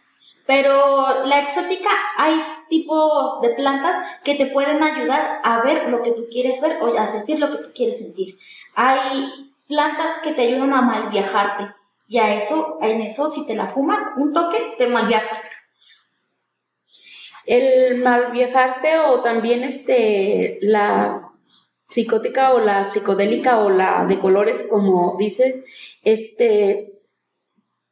Pero 0.46 1.24
la 1.24 1.40
exótica 1.40 1.90
hay 2.16 2.40
tipos 2.68 3.40
de 3.40 3.50
plantas 3.50 3.96
que 4.24 4.36
te 4.36 4.46
pueden 4.46 4.82
ayudar 4.82 5.40
a 5.42 5.60
ver 5.62 5.88
lo 5.88 6.02
que 6.02 6.12
tú 6.12 6.26
quieres 6.30 6.60
ver 6.60 6.78
o 6.80 6.86
a 6.96 7.06
sentir 7.06 7.38
lo 7.38 7.50
que 7.50 7.64
tú 7.64 7.70
quieres 7.74 7.98
sentir. 7.98 8.36
Hay 8.74 9.52
plantas 9.66 10.18
que 10.22 10.32
te 10.32 10.42
ayudan 10.42 10.72
a 10.72 10.82
mal 10.82 11.10
viajarte. 11.10 11.74
Y 12.08 12.18
a 12.18 12.34
eso, 12.34 12.78
en 12.82 13.00
eso, 13.00 13.28
si 13.28 13.46
te 13.46 13.56
la 13.56 13.66
fumas, 13.66 14.02
un 14.16 14.32
toque, 14.32 14.74
te 14.78 14.86
mal 14.86 15.08
viajas. 15.08 15.42
El 17.44 17.98
mal 18.02 18.30
viajarte 18.30 18.98
o 19.00 19.22
también 19.22 19.64
este, 19.64 20.58
la 20.62 21.32
psicótica 21.88 22.52
o 22.52 22.60
la 22.60 22.92
psicodélica 22.92 23.58
o 23.58 23.70
la 23.70 24.04
de 24.06 24.18
colores, 24.18 24.66
como 24.68 25.16
dices, 25.18 25.64
este, 26.02 27.00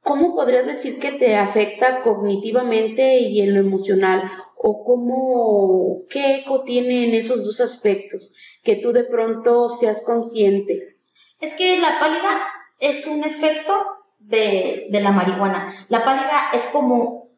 ¿cómo 0.02 0.34
podrías 0.34 0.66
decir 0.66 0.98
que 0.98 1.12
te 1.12 1.36
afecta 1.36 2.02
cognitivamente 2.02 3.18
y 3.18 3.40
en 3.40 3.54
lo 3.54 3.60
emocional? 3.60 4.30
¿O 4.56 4.82
cómo, 4.84 6.02
qué 6.08 6.36
eco 6.36 6.62
tiene 6.62 7.04
en 7.04 7.14
esos 7.14 7.44
dos 7.44 7.60
aspectos? 7.60 8.32
Que 8.62 8.76
tú 8.76 8.92
de 8.92 9.04
pronto 9.04 9.68
seas 9.68 10.02
consciente. 10.02 10.96
Es 11.40 11.54
que 11.54 11.78
la 11.78 12.00
pálida 12.00 12.42
es 12.80 13.06
un 13.06 13.24
efecto 13.24 13.74
de, 14.18 14.88
la 14.90 15.12
marihuana. 15.12 15.74
La 15.88 16.04
pálida 16.04 16.50
es 16.54 16.66
como... 16.66 17.28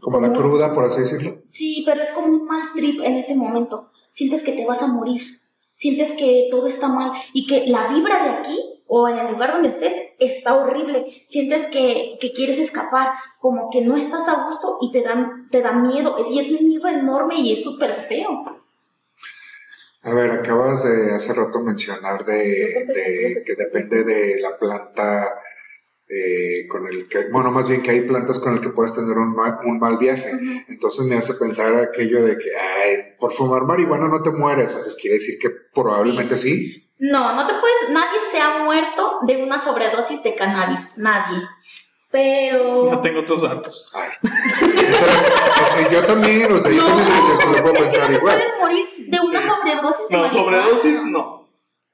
Como, 0.00 0.20
la 0.20 0.32
cruda, 0.32 0.74
por 0.74 0.84
así 0.84 1.00
decirlo. 1.00 1.42
Sí, 1.46 1.82
pero 1.86 2.02
es 2.02 2.10
como 2.10 2.28
un 2.28 2.44
mal 2.44 2.72
trip 2.74 3.00
en 3.02 3.16
ese 3.16 3.34
momento. 3.34 3.90
Sientes 4.10 4.44
que 4.44 4.52
te 4.52 4.66
vas 4.66 4.82
a 4.82 4.88
morir. 4.88 5.40
Sientes 5.76 6.12
que 6.12 6.48
todo 6.50 6.66
está 6.68 6.88
mal 6.88 7.12
y 7.34 7.46
que 7.46 7.66
la 7.66 7.88
vibra 7.88 8.24
de 8.24 8.30
aquí 8.30 8.58
o 8.86 9.08
en 9.08 9.18
el 9.18 9.32
lugar 9.32 9.52
donde 9.52 9.68
estés 9.68 9.94
está 10.18 10.54
horrible. 10.54 11.26
Sientes 11.28 11.66
que, 11.66 12.18
quieres 12.34 12.58
escapar, 12.58 13.12
como 13.40 13.68
que 13.70 13.82
no 13.82 13.94
estás 13.94 14.26
a 14.26 14.46
gusto 14.46 14.78
y 14.80 14.90
te, 14.90 15.02
dan, 15.02 15.50
te 15.50 15.60
da 15.60 15.72
miedo. 15.72 16.16
Y 16.32 16.38
es 16.38 16.50
un 16.50 16.66
miedo 16.66 16.88
enorme 16.88 17.40
y 17.40 17.52
es 17.52 17.62
súper 17.62 17.92
feo. 17.92 18.44
A 20.02 20.14
ver, 20.14 20.30
acabas 20.30 20.84
de 20.84 21.14
hace 21.14 21.34
rato 21.34 21.60
mencionar 21.60 22.24
de, 22.24 23.42
que 23.44 23.54
depende 23.54 24.02
de 24.02 24.40
la 24.40 24.56
planta 24.56 25.26
eh, 26.08 26.68
con 26.68 26.86
el 26.86 27.08
que, 27.08 27.30
bueno, 27.32 27.50
más 27.50 27.68
bien 27.68 27.82
que 27.82 27.90
hay 27.90 28.02
plantas 28.02 28.38
con 28.38 28.52
el 28.52 28.60
que 28.60 28.68
puedes 28.68 28.94
tener 28.94 29.16
un 29.18 29.34
mal, 29.34 29.58
un 29.64 29.78
mal 29.78 29.98
viaje. 29.98 30.30
Entonces 30.68 31.04
me 31.06 31.16
hace 31.16 31.34
pensar 31.34 31.74
aquello 31.74 32.24
de 32.24 32.38
que, 32.38 32.48
ay, 32.56 33.14
por 33.18 33.32
fumar 33.32 33.64
marihuana 33.64 34.08
no 34.08 34.22
te 34.22 34.30
mueres. 34.30 34.70
Entonces 34.70 34.96
quiere 35.00 35.16
decir 35.16 35.38
que 35.40 35.50
probablemente 35.50 36.36
sí. 36.36 36.88
No, 36.98 37.34
no 37.34 37.46
te 37.46 37.54
puedes, 37.54 37.90
nadie 37.90 38.18
se 38.30 38.40
ha 38.40 38.64
muerto 38.64 39.18
de 39.26 39.42
una 39.42 39.58
sobredosis 39.58 40.22
de 40.22 40.34
cannabis, 40.34 40.90
nadie. 40.96 41.42
Pero. 42.10 42.90
No 42.90 43.00
tengo 43.02 43.20
otros 43.20 43.42
datos. 43.42 43.92
Ay, 43.92 44.10
yo 45.90 46.06
también, 46.06 46.50
o 46.52 46.56
sea, 46.56 46.70
yo 46.70 46.86
también 46.86 47.08
lo 47.52 47.62
puedo 47.62 47.74
pensar 47.74 48.10
igual. 48.12 48.36
puedes 48.36 48.60
morir 48.60 48.86
de 49.08 49.20
una 49.20 49.42
sobredosis 49.42 50.08
de 50.08 50.16
No, 50.16 50.30
sobredosis 50.30 51.02
no. 51.04 51.45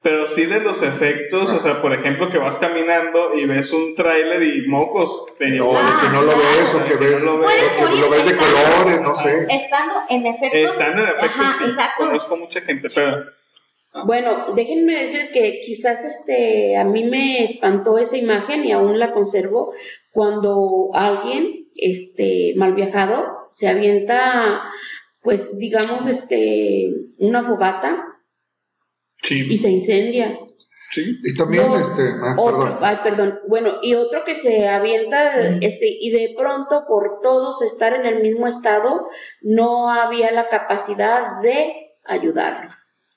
Pero 0.03 0.27
sí 0.27 0.45
de 0.45 0.59
los 0.59 0.83
efectos, 0.83 1.49
o 1.49 1.59
sea, 1.59 1.81
por 1.81 1.93
ejemplo, 1.93 2.29
que 2.29 2.37
vas 2.37 2.57
caminando 2.57 3.35
y 3.35 3.45
ves 3.45 3.71
un 3.71 3.95
tráiler 3.95 4.43
y 4.43 4.67
mocos. 4.67 5.25
no, 5.39 5.45
de 5.45 5.49
que 5.49 6.09
no 6.11 6.21
lo 6.21 6.35
ves 6.35 6.75
o 6.75 6.85
que 6.85 6.97
ves, 6.97 7.23
lo 7.23 7.39
ves, 7.39 8.25
de 8.25 8.35
colores, 8.35 9.01
no 9.01 9.15
sé. 9.15 9.47
Estando 9.49 9.93
en 10.09 10.25
efectos. 10.25 10.71
Estando 10.71 11.03
en 11.03 11.09
efectos, 11.09 11.39
Ajá, 11.39 11.65
exacto. 11.65 12.05
Conozco 12.05 12.35
mucha 12.35 12.59
gente, 12.59 12.89
pero 12.93 13.23
bueno, 14.05 14.53
déjenme 14.55 15.05
decir 15.05 15.29
que 15.31 15.61
quizás 15.63 16.03
este 16.03 16.75
a 16.77 16.83
mí 16.83 17.03
me 17.03 17.43
espantó 17.43 17.99
esa 17.99 18.17
imagen 18.17 18.65
y 18.65 18.71
aún 18.71 18.97
la 18.97 19.13
conservo 19.13 19.73
cuando 20.11 20.89
alguien 20.93 21.67
este 21.75 22.53
mal 22.57 22.73
viajado 22.73 23.47
se 23.51 23.67
avienta 23.67 24.63
pues 25.21 25.59
digamos 25.59 26.07
este 26.07 26.89
una 27.19 27.43
fogata 27.43 28.12
y 29.29 29.57
se 29.57 29.69
incendia. 29.69 30.39
Sí. 30.91 31.19
Y 31.23 31.33
también 31.33 31.71
este, 31.73 32.03
ah, 32.21 32.35
perdón. 32.35 32.77
Ay, 32.81 32.97
perdón. 33.03 33.39
Bueno, 33.47 33.79
y 33.81 33.95
otro 33.95 34.23
que 34.23 34.35
se 34.35 34.67
avienta 34.67 35.39
este 35.61 35.87
y 35.87 36.11
de 36.11 36.35
pronto 36.37 36.85
por 36.87 37.19
todos 37.23 37.63
estar 37.63 37.93
en 37.93 38.05
el 38.05 38.21
mismo 38.21 38.47
estado 38.47 39.07
no 39.41 39.89
había 39.89 40.31
la 40.31 40.49
capacidad 40.49 41.41
de 41.41 41.73
ayudarlo 42.05 42.69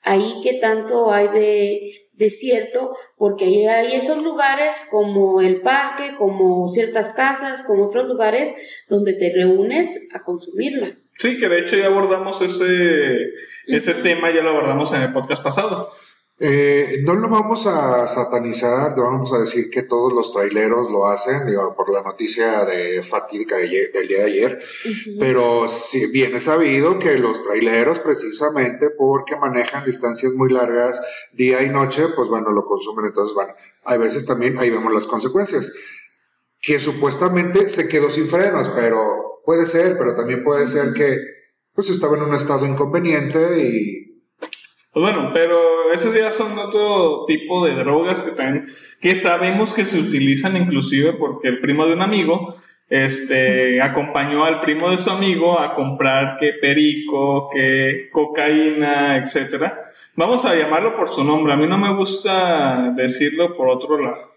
ahí 0.07 0.39
que 0.41 0.53
tanto 0.53 1.11
hay 1.11 1.27
de, 1.27 2.06
desierto, 2.17 2.95
porque 3.17 3.45
ahí 3.45 3.65
hay 3.65 3.95
esos 3.95 4.23
lugares 4.23 4.81
como 4.89 5.41
el 5.41 5.61
parque, 5.61 6.15
como 6.17 6.67
ciertas 6.67 7.09
casas, 7.09 7.61
como 7.61 7.87
otros 7.87 8.07
lugares 8.07 8.53
donde 8.89 9.13
te 9.13 9.31
reúnes 9.33 10.07
a 10.13 10.23
consumirla. 10.23 10.95
Sí, 11.17 11.39
que 11.39 11.47
de 11.47 11.59
hecho 11.59 11.77
ya 11.77 11.87
abordamos 11.87 12.41
ese, 12.41 13.29
ese 13.67 13.93
tema, 13.95 14.33
ya 14.33 14.41
lo 14.41 14.51
abordamos 14.51 14.93
en 14.93 15.01
el 15.03 15.13
podcast 15.13 15.43
pasado. 15.43 15.91
Eh, 16.39 17.01
no 17.03 17.15
lo 17.15 17.29
vamos 17.29 17.65
a 17.65 18.07
satanizar, 18.07 18.95
vamos 18.95 19.33
a 19.33 19.39
decir 19.39 19.71
que 19.71 19.81
todos 19.81 20.13
los 20.13 20.31
traileros 20.31 20.91
lo 20.91 21.07
hacen, 21.07 21.47
digo, 21.47 21.75
por 21.75 21.91
la 21.91 22.03
noticia 22.03 22.63
de 22.63 23.01
fatídica 23.01 23.57
del 23.57 24.07
día 24.07 24.19
de 24.19 24.23
ayer, 24.23 24.63
pero 25.19 25.67
si 25.67 26.11
bien 26.11 26.35
es 26.35 26.43
sabido 26.43 26.99
que 26.99 27.17
los 27.17 27.41
traileros, 27.41 28.01
precisamente 28.01 28.91
porque 28.91 29.35
manejan 29.35 29.83
distancias 29.83 30.33
muy 30.33 30.51
largas 30.51 31.01
día 31.33 31.63
y 31.63 31.69
noche, 31.69 32.03
pues 32.15 32.29
bueno, 32.29 32.51
lo 32.51 32.63
consumen, 32.65 33.05
entonces 33.05 33.33
bueno, 33.33 33.55
hay 33.83 33.97
veces 33.97 34.27
también 34.27 34.59
ahí 34.59 34.69
vemos 34.69 34.93
las 34.93 35.07
consecuencias, 35.07 35.73
que 36.61 36.77
supuestamente 36.77 37.67
se 37.67 37.87
quedó 37.87 38.11
sin 38.11 38.27
frenos, 38.27 38.69
pero 38.75 39.41
puede 39.43 39.65
ser, 39.65 39.97
pero 39.97 40.13
también 40.13 40.43
puede 40.43 40.67
ser 40.67 40.93
que 40.93 41.17
pues 41.73 41.89
estaba 41.89 42.15
en 42.15 42.23
un 42.23 42.35
estado 42.35 42.67
inconveniente 42.67 43.59
y 43.59 44.07
bueno, 44.99 45.31
pero 45.33 45.91
esos 45.91 46.13
ya 46.13 46.31
son 46.31 46.57
otro 46.57 47.25
tipo 47.27 47.65
de 47.65 47.75
drogas 47.75 48.21
que 48.21 48.31
también, 48.31 48.67
que 49.01 49.15
sabemos 49.15 49.73
que 49.73 49.85
se 49.85 49.99
utilizan 49.99 50.57
inclusive 50.57 51.13
porque 51.13 51.49
el 51.49 51.59
primo 51.59 51.85
de 51.85 51.93
un 51.93 52.01
amigo, 52.01 52.55
este, 52.89 53.81
acompañó 53.81 54.45
al 54.45 54.61
primo 54.61 54.89
de 54.89 54.97
su 54.97 55.09
amigo 55.09 55.59
a 55.59 55.73
comprar 55.73 56.37
que 56.39 56.53
perico, 56.53 57.49
que 57.49 58.09
cocaína, 58.11 59.17
etcétera. 59.17 59.77
Vamos 60.15 60.45
a 60.45 60.55
llamarlo 60.55 60.95
por 60.95 61.09
su 61.09 61.23
nombre. 61.23 61.53
A 61.53 61.57
mí 61.57 61.67
no 61.67 61.77
me 61.77 61.93
gusta 61.93 62.93
decirlo 62.95 63.57
por 63.57 63.67
otro 63.67 64.01
lado. 64.01 64.31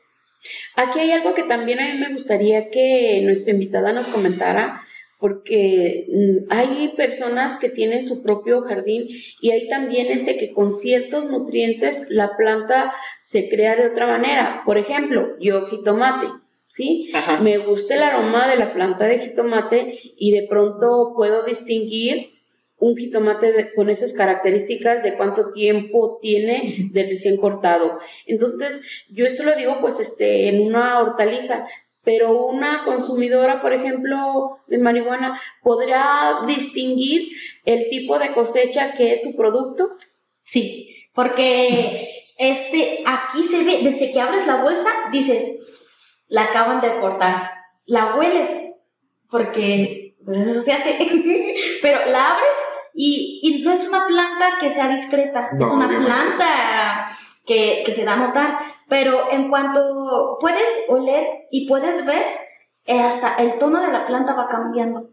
Aquí 0.76 0.98
hay 0.98 1.12
algo 1.12 1.34
que 1.34 1.42
también 1.42 1.80
a 1.80 1.92
mí 1.92 1.98
me 1.98 2.12
gustaría 2.12 2.70
que 2.70 3.20
nuestra 3.22 3.52
invitada 3.52 3.92
nos 3.92 4.08
comentara 4.08 4.82
porque 5.20 6.06
mm, 6.08 6.50
hay 6.50 6.94
personas 6.96 7.56
que 7.56 7.68
tienen 7.68 8.02
su 8.02 8.22
propio 8.22 8.62
jardín 8.62 9.06
y 9.40 9.50
hay 9.50 9.68
también 9.68 10.08
este 10.08 10.36
que 10.36 10.52
con 10.52 10.70
ciertos 10.70 11.30
nutrientes 11.30 12.06
la 12.10 12.36
planta 12.36 12.92
se 13.20 13.48
crea 13.48 13.76
de 13.76 13.86
otra 13.86 14.06
manera. 14.06 14.62
Por 14.64 14.78
ejemplo, 14.78 15.36
yo 15.38 15.66
jitomate, 15.66 16.26
¿sí? 16.66 17.12
Me 17.42 17.58
gusta 17.58 17.94
el 17.94 18.02
aroma 18.02 18.48
de 18.48 18.56
la 18.56 18.72
planta 18.72 19.04
de 19.04 19.18
jitomate 19.18 19.98
y 20.16 20.32
de 20.32 20.46
pronto 20.48 21.12
puedo 21.14 21.44
distinguir 21.44 22.30
un 22.80 22.96
jitomate 22.96 23.74
con 23.74 23.90
esas 23.90 24.14
características 24.14 25.02
de 25.02 25.14
cuánto 25.16 25.50
tiempo 25.50 26.18
tiene 26.20 26.88
de 26.92 27.02
recién 27.04 27.36
cortado. 27.36 27.98
Entonces, 28.26 28.80
yo 29.10 29.26
esto 29.26 29.44
lo 29.44 29.54
digo 29.54 29.76
pues 29.82 30.00
este 30.00 30.48
en 30.48 30.62
una 30.62 30.98
hortaliza, 30.98 31.66
pero 32.12 32.44
una 32.44 32.84
consumidora, 32.84 33.62
por 33.62 33.72
ejemplo, 33.72 34.58
de 34.66 34.78
marihuana, 34.78 35.40
¿podrá 35.62 36.40
distinguir 36.44 37.28
el 37.64 37.88
tipo 37.88 38.18
de 38.18 38.34
cosecha 38.34 38.94
que 38.94 39.12
es 39.12 39.22
su 39.22 39.36
producto? 39.36 39.88
Sí, 40.42 41.06
porque 41.14 42.24
este, 42.36 43.04
aquí 43.06 43.44
se 43.44 43.62
ve, 43.62 43.82
desde 43.84 44.10
que 44.10 44.20
abres 44.20 44.44
la 44.48 44.56
bolsa, 44.56 44.90
dices, 45.12 46.24
la 46.26 46.46
acaban 46.46 46.80
de 46.80 46.98
cortar, 46.98 47.48
la 47.86 48.16
hueles, 48.16 48.50
porque 49.30 50.16
pues 50.24 50.38
eso 50.38 50.62
se 50.62 50.72
hace, 50.72 50.98
pero 51.80 52.06
la 52.06 52.32
abres 52.32 52.56
y, 52.92 53.62
no 53.64 53.70
es 53.70 53.86
una 53.86 54.08
planta 54.08 54.58
que 54.58 54.70
sea 54.70 54.88
discreta, 54.88 55.50
es 55.56 55.64
una 55.64 55.86
planta 55.86 57.08
que, 57.46 57.84
que 57.86 57.92
se 57.92 58.04
da 58.04 58.14
a 58.14 58.16
notar, 58.16 58.58
pero 58.90 59.30
en 59.30 59.48
cuanto 59.48 60.36
puedes 60.40 60.68
oler 60.88 61.24
y 61.50 61.68
puedes 61.68 62.04
ver, 62.04 62.22
eh, 62.84 63.00
hasta 63.00 63.36
el 63.36 63.54
tono 63.58 63.80
de 63.80 63.92
la 63.92 64.06
planta 64.06 64.34
va 64.34 64.48
cambiando. 64.48 65.10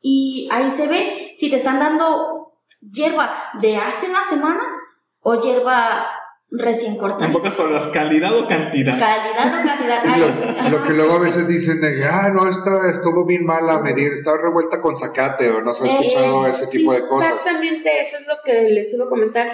Y 0.00 0.46
ahí 0.52 0.70
se 0.70 0.86
ve 0.86 1.32
si 1.34 1.50
te 1.50 1.56
están 1.56 1.80
dando 1.80 2.60
hierba 2.80 3.50
de 3.58 3.78
hace 3.78 4.10
unas 4.10 4.26
semanas 4.26 4.72
o 5.20 5.40
hierba 5.40 6.06
recién 6.50 6.98
cortada. 6.98 7.26
En 7.26 7.32
pocas 7.32 7.54
palabras, 7.54 7.86
calidad 7.88 8.38
o 8.38 8.46
cantidad. 8.46 8.98
Calidad 8.98 9.48
o 9.48 9.66
cantidad. 9.66 9.94
Sí, 10.04 10.08
Ay, 10.12 10.70
lo, 10.70 10.82
que 10.82 10.92
luego 10.92 11.14
a 11.14 11.18
veces 11.20 11.48
dicen, 11.48 11.80
de, 11.80 12.04
ah, 12.04 12.30
no, 12.32 12.48
esta 12.48 12.90
estuvo 12.90 13.24
bien 13.24 13.46
mala 13.46 13.76
a 13.76 13.80
medir, 13.80 14.12
estaba 14.12 14.36
revuelta 14.36 14.82
con 14.82 14.96
zacate 14.96 15.48
o 15.50 15.62
no 15.62 15.72
se 15.72 15.84
ha 15.84 15.86
escuchado 15.86 16.46
Eh, 16.46 16.50
ese 16.50 16.66
tipo 16.66 16.92
de 16.92 17.00
cosas. 17.00 17.34
Exactamente, 17.36 18.02
eso 18.02 18.18
es 18.18 18.26
lo 18.26 18.34
que 18.44 18.68
les 18.68 18.92
iba 18.92 19.06
a 19.06 19.08
comentar. 19.08 19.52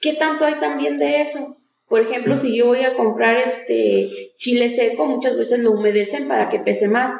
¿Qué 0.00 0.14
tanto 0.14 0.44
hay 0.44 0.58
también 0.58 0.98
de 0.98 1.22
eso? 1.22 1.57
Por 1.88 2.00
ejemplo, 2.00 2.36
si 2.36 2.56
yo 2.56 2.66
voy 2.66 2.82
a 2.84 2.96
comprar 2.96 3.38
este 3.38 4.32
chile 4.36 4.70
seco, 4.70 5.06
muchas 5.06 5.36
veces 5.36 5.60
lo 5.60 5.72
humedecen 5.72 6.28
para 6.28 6.48
que 6.48 6.60
pese 6.60 6.88
más. 6.88 7.18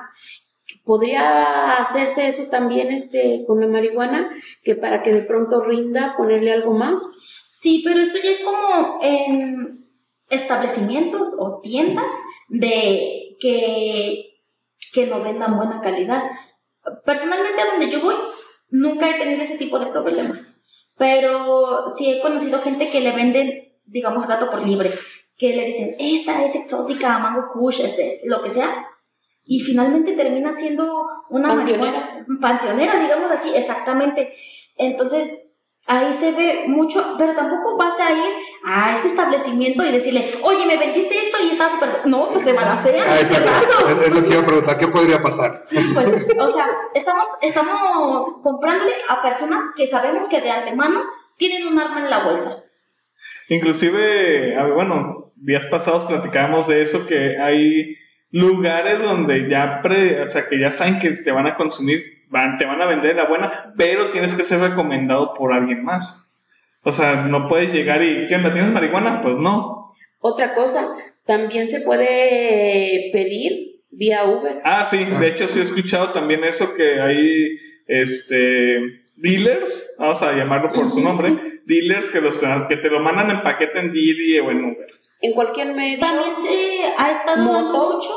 ¿Podría 0.85 1.76
hacerse 1.76 2.28
eso 2.28 2.50
también 2.50 2.90
este, 2.92 3.44
con 3.46 3.61
la 3.61 3.66
marihuana? 3.66 4.31
Que 4.62 4.74
para 4.74 5.02
que 5.02 5.12
de 5.12 5.22
pronto 5.22 5.62
rinda, 5.62 6.14
ponerle 6.16 6.52
algo 6.52 6.72
más. 6.72 7.02
Sí, 7.50 7.83
pero 7.85 8.00
esto 8.00 8.18
ya 8.22 8.31
es 8.31 8.40
como 8.40 9.00
en 9.02 9.87
establecimientos 10.31 11.31
o 11.38 11.61
tiendas 11.62 12.12
de 12.48 13.37
que, 13.40 14.40
que 14.92 15.07
no 15.07 15.22
vendan 15.22 15.57
buena 15.57 15.81
calidad. 15.81 16.22
Personalmente 17.04 17.61
a 17.61 17.70
donde 17.72 17.90
yo 17.90 18.00
voy 18.00 18.14
nunca 18.70 19.09
he 19.09 19.18
tenido 19.18 19.42
ese 19.42 19.59
tipo 19.59 19.78
de 19.78 19.87
problemas, 19.87 20.61
pero 20.96 21.88
sí 21.96 22.11
he 22.11 22.20
conocido 22.20 22.61
gente 22.61 22.90
que 22.90 23.00
le 23.00 23.12
venden, 23.12 23.67
digamos, 23.88 24.27
gato 24.27 24.51
por 24.51 24.64
libre, 24.66 24.92
que 25.37 25.55
le 25.57 25.64
dicen, 25.66 25.94
esta 25.98 26.44
es 26.44 26.55
exótica, 26.55 27.18
mango 27.18 27.51
kush, 27.53 27.81
este, 27.81 28.20
lo 28.24 28.42
que 28.42 28.51
sea, 28.51 28.87
y 29.44 29.61
finalmente 29.61 30.12
termina 30.12 30.53
siendo 30.53 31.07
una 31.31 31.48
Panteonera. 31.48 32.24
marihuana- 32.27 32.40
panteonera, 32.40 33.01
digamos 33.01 33.31
así, 33.31 33.51
exactamente. 33.55 34.35
Entonces, 34.77 35.42
ahí 35.87 36.12
se 36.12 36.33
ve 36.33 36.64
mucho, 36.66 37.14
pero 37.16 37.35
tampoco 37.35 37.77
vas 37.79 37.98
a 37.98 38.12
ir 38.12 38.33
a 38.66 38.94
este 38.94 39.09
establecimiento 39.09 39.83
y 39.85 39.90
decirle, 39.92 40.31
oye, 40.42 40.66
me 40.66 40.77
vendiste 40.77 41.16
esto 41.16 41.38
y 41.42 41.51
está 41.53 41.70
súper... 41.70 42.03
No, 42.07 42.29
pues 42.29 42.44
se 42.44 42.53
balacean. 42.53 43.07
Ah, 43.09 43.18
exacto. 43.18 43.51
Es, 43.88 44.09
es 44.09 44.14
lo 44.14 44.22
que 44.22 44.29
iba 44.35 44.42
a 44.42 44.46
preguntar, 44.46 44.77
¿qué 44.77 44.88
podría 44.88 45.22
pasar? 45.22 45.62
Sí, 45.66 45.79
pues, 45.94 46.27
o 46.38 46.53
sea, 46.53 46.66
estamos, 46.94 47.24
estamos 47.40 48.27
comprándole 48.42 48.92
a 49.09 49.22
personas 49.22 49.62
que 49.74 49.87
sabemos 49.87 50.29
que 50.29 50.40
de 50.42 50.51
antemano 50.51 51.01
tienen 51.38 51.66
un 51.68 51.79
arma 51.79 52.01
en 52.01 52.11
la 52.11 52.24
bolsa. 52.24 52.64
Inclusive, 53.49 54.55
bueno, 54.75 55.33
días 55.37 55.67
pasados 55.67 56.05
platicábamos 56.05 56.69
de 56.69 56.83
eso, 56.83 57.07
que 57.07 57.39
hay 57.39 57.97
lugares 58.31 59.03
donde 59.03 59.49
ya, 59.49 59.81
pre, 59.83 60.21
o 60.21 60.27
sea, 60.27 60.49
que 60.49 60.59
ya 60.59 60.71
saben 60.71 60.99
que 60.99 61.13
te 61.13 61.33
van 61.33 61.47
a 61.47 61.57
consumir, 61.57 62.03
van, 62.29 62.59
te 62.59 62.67
van 62.67 62.83
a 62.83 62.87
vender 62.87 63.17
la 63.17 63.27
buena, 63.27 63.73
pero 63.77 64.11
tienes 64.11 64.35
que 64.35 64.45
ser 64.45 64.61
recomendado 64.61 65.35
por 65.35 65.53
alguien 65.53 65.83
más. 65.83 66.35
O 66.83 66.93
sea, 66.93 67.27
no 67.27 67.49
puedes 67.49 67.73
llegar 67.73 68.03
y, 68.03 68.27
¿qué 68.29 68.37
onda? 68.37 68.53
¿Tienes 68.53 68.73
marihuana? 68.73 69.23
Pues 69.23 69.37
no. 69.37 69.87
Otra 70.21 70.55
cosa, 70.55 70.87
también 71.25 71.69
se 71.69 71.81
puede 71.81 73.11
pedir 73.13 73.83
vía 73.91 74.25
Uber. 74.25 74.61
Ah, 74.65 74.85
sí, 74.85 75.05
de 75.05 75.29
hecho 75.29 75.49
sí 75.49 75.61
he 75.61 75.63
escuchado 75.63 76.13
también 76.13 76.45
eso, 76.45 76.75
que 76.75 77.01
hay, 77.01 77.59
este, 77.87 78.79
dealers, 79.20 79.96
vamos 79.98 80.22
a 80.22 80.33
llamarlo 80.33 80.72
por 80.72 80.88
su 80.88 81.00
nombre, 81.00 81.61
dealers 81.66 82.09
que, 82.11 82.20
los, 82.20 82.38
que 82.38 82.76
te 82.76 82.90
lo 82.90 83.00
mandan 83.00 83.31
en 83.31 83.42
paquete 83.42 83.78
en 83.78 83.92
Didi 83.92 84.38
o 84.38 84.50
en 84.50 84.64
Uber. 84.64 84.87
En 85.20 85.35
cualquier 85.35 85.74
medio. 85.74 85.98
También 85.98 86.35
se 86.37 86.85
ha 86.96 87.11
estado 87.11 87.52
dando 87.52 87.94
mucho 87.94 88.11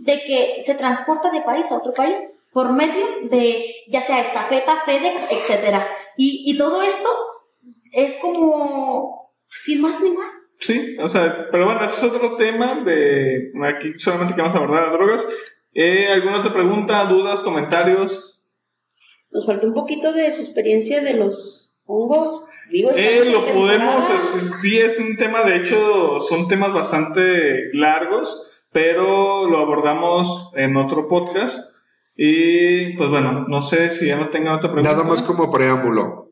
de 0.00 0.20
que 0.20 0.62
se 0.62 0.74
transporta 0.74 1.30
de 1.30 1.42
país 1.42 1.70
a 1.70 1.76
otro 1.76 1.94
país 1.94 2.18
por 2.52 2.72
medio 2.72 3.04
de 3.30 3.64
ya 3.88 4.00
sea 4.00 4.20
estafeta, 4.20 4.76
FedEx, 4.76 5.20
etcétera. 5.30 5.86
Y, 6.16 6.50
y 6.50 6.58
todo 6.58 6.82
esto 6.82 7.08
es 7.92 8.16
como 8.16 9.32
sin 9.48 9.80
más 9.80 10.00
ni 10.00 10.10
más. 10.10 10.30
Sí, 10.60 10.96
o 11.00 11.06
sea, 11.06 11.48
pero 11.52 11.66
bueno, 11.66 11.84
ese 11.84 12.06
es 12.06 12.12
otro 12.12 12.36
tema 12.36 12.80
de 12.80 13.52
aquí 13.64 13.96
solamente 13.96 14.34
que 14.34 14.40
vamos 14.40 14.56
a 14.56 14.58
abordar 14.58 14.84
las 14.84 14.92
drogas. 14.92 15.26
Eh, 15.72 16.08
¿Alguna 16.12 16.38
otra 16.38 16.52
pregunta, 16.52 17.04
dudas, 17.04 17.42
comentarios? 17.42 18.37
Nos 19.30 19.46
falta 19.46 19.66
un 19.66 19.74
poquito 19.74 20.12
de 20.12 20.32
su 20.32 20.42
experiencia 20.42 21.02
de 21.02 21.14
los 21.14 21.76
hongos. 21.86 22.42
Digo, 22.70 22.90
Eh, 22.94 23.22
lo 23.30 23.44
podemos, 23.46 24.06
temporada. 24.06 24.14
es- 24.16 24.34
es- 24.34 24.60
sí 24.60 24.78
es 24.78 24.98
un 25.00 25.16
tema, 25.16 25.42
de 25.44 25.56
hecho 25.56 26.20
son 26.20 26.48
temas 26.48 26.72
bastante 26.72 27.72
largos, 27.72 28.50
pero 28.72 29.48
lo 29.48 29.58
abordamos 29.58 30.50
en 30.54 30.76
otro 30.76 31.08
podcast. 31.08 31.74
Y 32.16 32.94
pues 32.96 33.08
bueno, 33.10 33.46
no 33.48 33.62
sé 33.62 33.90
si 33.90 34.06
ya 34.08 34.16
no 34.16 34.28
tengan 34.28 34.56
otra 34.56 34.70
pregunta. 34.72 34.92
Nada 34.96 35.04
más 35.08 35.22
como 35.22 35.50
preámbulo. 35.52 36.27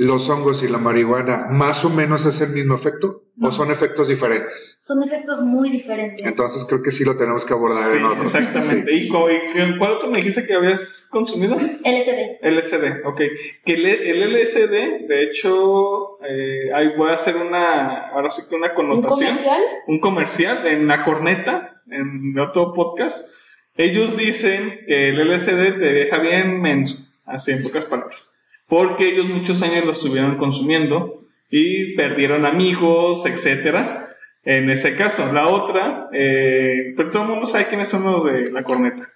¿Los 0.00 0.30
hongos 0.30 0.62
y 0.62 0.68
la 0.68 0.78
marihuana 0.78 1.48
más 1.50 1.84
o 1.84 1.90
menos 1.90 2.24
es 2.24 2.40
el 2.40 2.50
mismo 2.54 2.74
efecto 2.74 3.24
o 3.42 3.52
son 3.52 3.70
efectos 3.70 4.08
diferentes? 4.08 4.78
Son 4.80 5.02
efectos 5.02 5.42
muy 5.42 5.68
diferentes. 5.70 6.26
Entonces 6.26 6.64
creo 6.64 6.80
que 6.82 6.90
sí 6.90 7.04
lo 7.04 7.16
tenemos 7.18 7.44
que 7.44 7.52
abordar 7.52 7.84
Sí, 7.92 7.98
en 7.98 8.04
otro. 8.04 8.22
exactamente. 8.22 8.90
Sí. 8.90 9.04
¿Y, 9.04 9.08
cuál 9.08 9.92
otro 9.92 10.10
me 10.10 10.18
dijiste 10.18 10.46
que 10.46 10.54
habías 10.54 11.06
consumido? 11.10 11.56
LSD. 11.56 12.38
LSD, 12.42 13.04
ok. 13.06 13.20
Que 13.64 13.74
el, 13.74 13.84
el 13.86 14.32
LSD, 14.42 15.06
de 15.06 15.22
hecho, 15.24 16.18
eh, 16.24 16.70
ahí 16.74 16.92
voy 16.96 17.10
a 17.10 17.14
hacer 17.14 17.36
una, 17.36 18.08
ahora 18.08 18.30
sí 18.30 18.42
que 18.48 18.56
una 18.56 18.68
¿Un 18.68 18.74
connotación. 18.74 19.18
comercial? 19.36 19.62
un 19.86 20.00
comercial 20.00 20.66
en 20.66 20.86
la 20.86 21.02
corneta, 21.04 21.82
en 21.90 22.38
otro 22.38 22.72
podcast. 22.72 23.28
Ellos 23.76 24.16
dicen 24.16 24.80
que 24.86 25.10
el 25.10 25.18
LSD 25.30 25.78
te 25.78 25.92
deja 25.92 26.18
bien 26.18 26.60
menso, 26.62 26.96
así 27.26 27.52
en 27.52 27.62
pocas 27.62 27.84
palabras. 27.84 28.32
Porque 28.70 29.08
ellos 29.08 29.26
muchos 29.26 29.60
años 29.62 29.84
lo 29.84 29.90
estuvieron 29.92 30.38
consumiendo 30.38 31.26
y 31.50 31.94
perdieron 31.96 32.46
amigos, 32.46 33.26
etcétera. 33.26 34.16
En 34.44 34.70
ese 34.70 34.96
caso, 34.96 35.30
la 35.34 35.48
otra, 35.48 36.08
eh, 36.14 36.94
pues 36.96 37.10
todo 37.10 37.24
el 37.24 37.28
mundo 37.28 37.44
sabe 37.46 37.66
quiénes 37.66 37.90
son 37.90 38.04
los 38.04 38.24
de 38.24 38.50
la 38.50 38.62
corneta. 38.62 39.06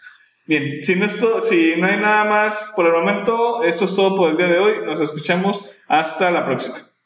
Bien, 0.46 0.82
si 0.82 0.96
no, 0.96 1.06
es 1.06 1.16
todo- 1.16 1.40
si 1.40 1.74
no 1.78 1.86
hay 1.86 1.96
nada 1.96 2.24
más 2.24 2.72
por 2.76 2.84
el 2.86 2.92
momento, 2.92 3.62
esto 3.64 3.86
es 3.86 3.94
todo 3.94 4.14
por 4.16 4.30
el 4.32 4.36
día 4.36 4.48
de 4.48 4.58
hoy. 4.58 4.74
Nos 4.84 5.00
escuchamos 5.00 5.70
hasta 5.88 6.30
la 6.30 6.44
próxima. 6.44 6.76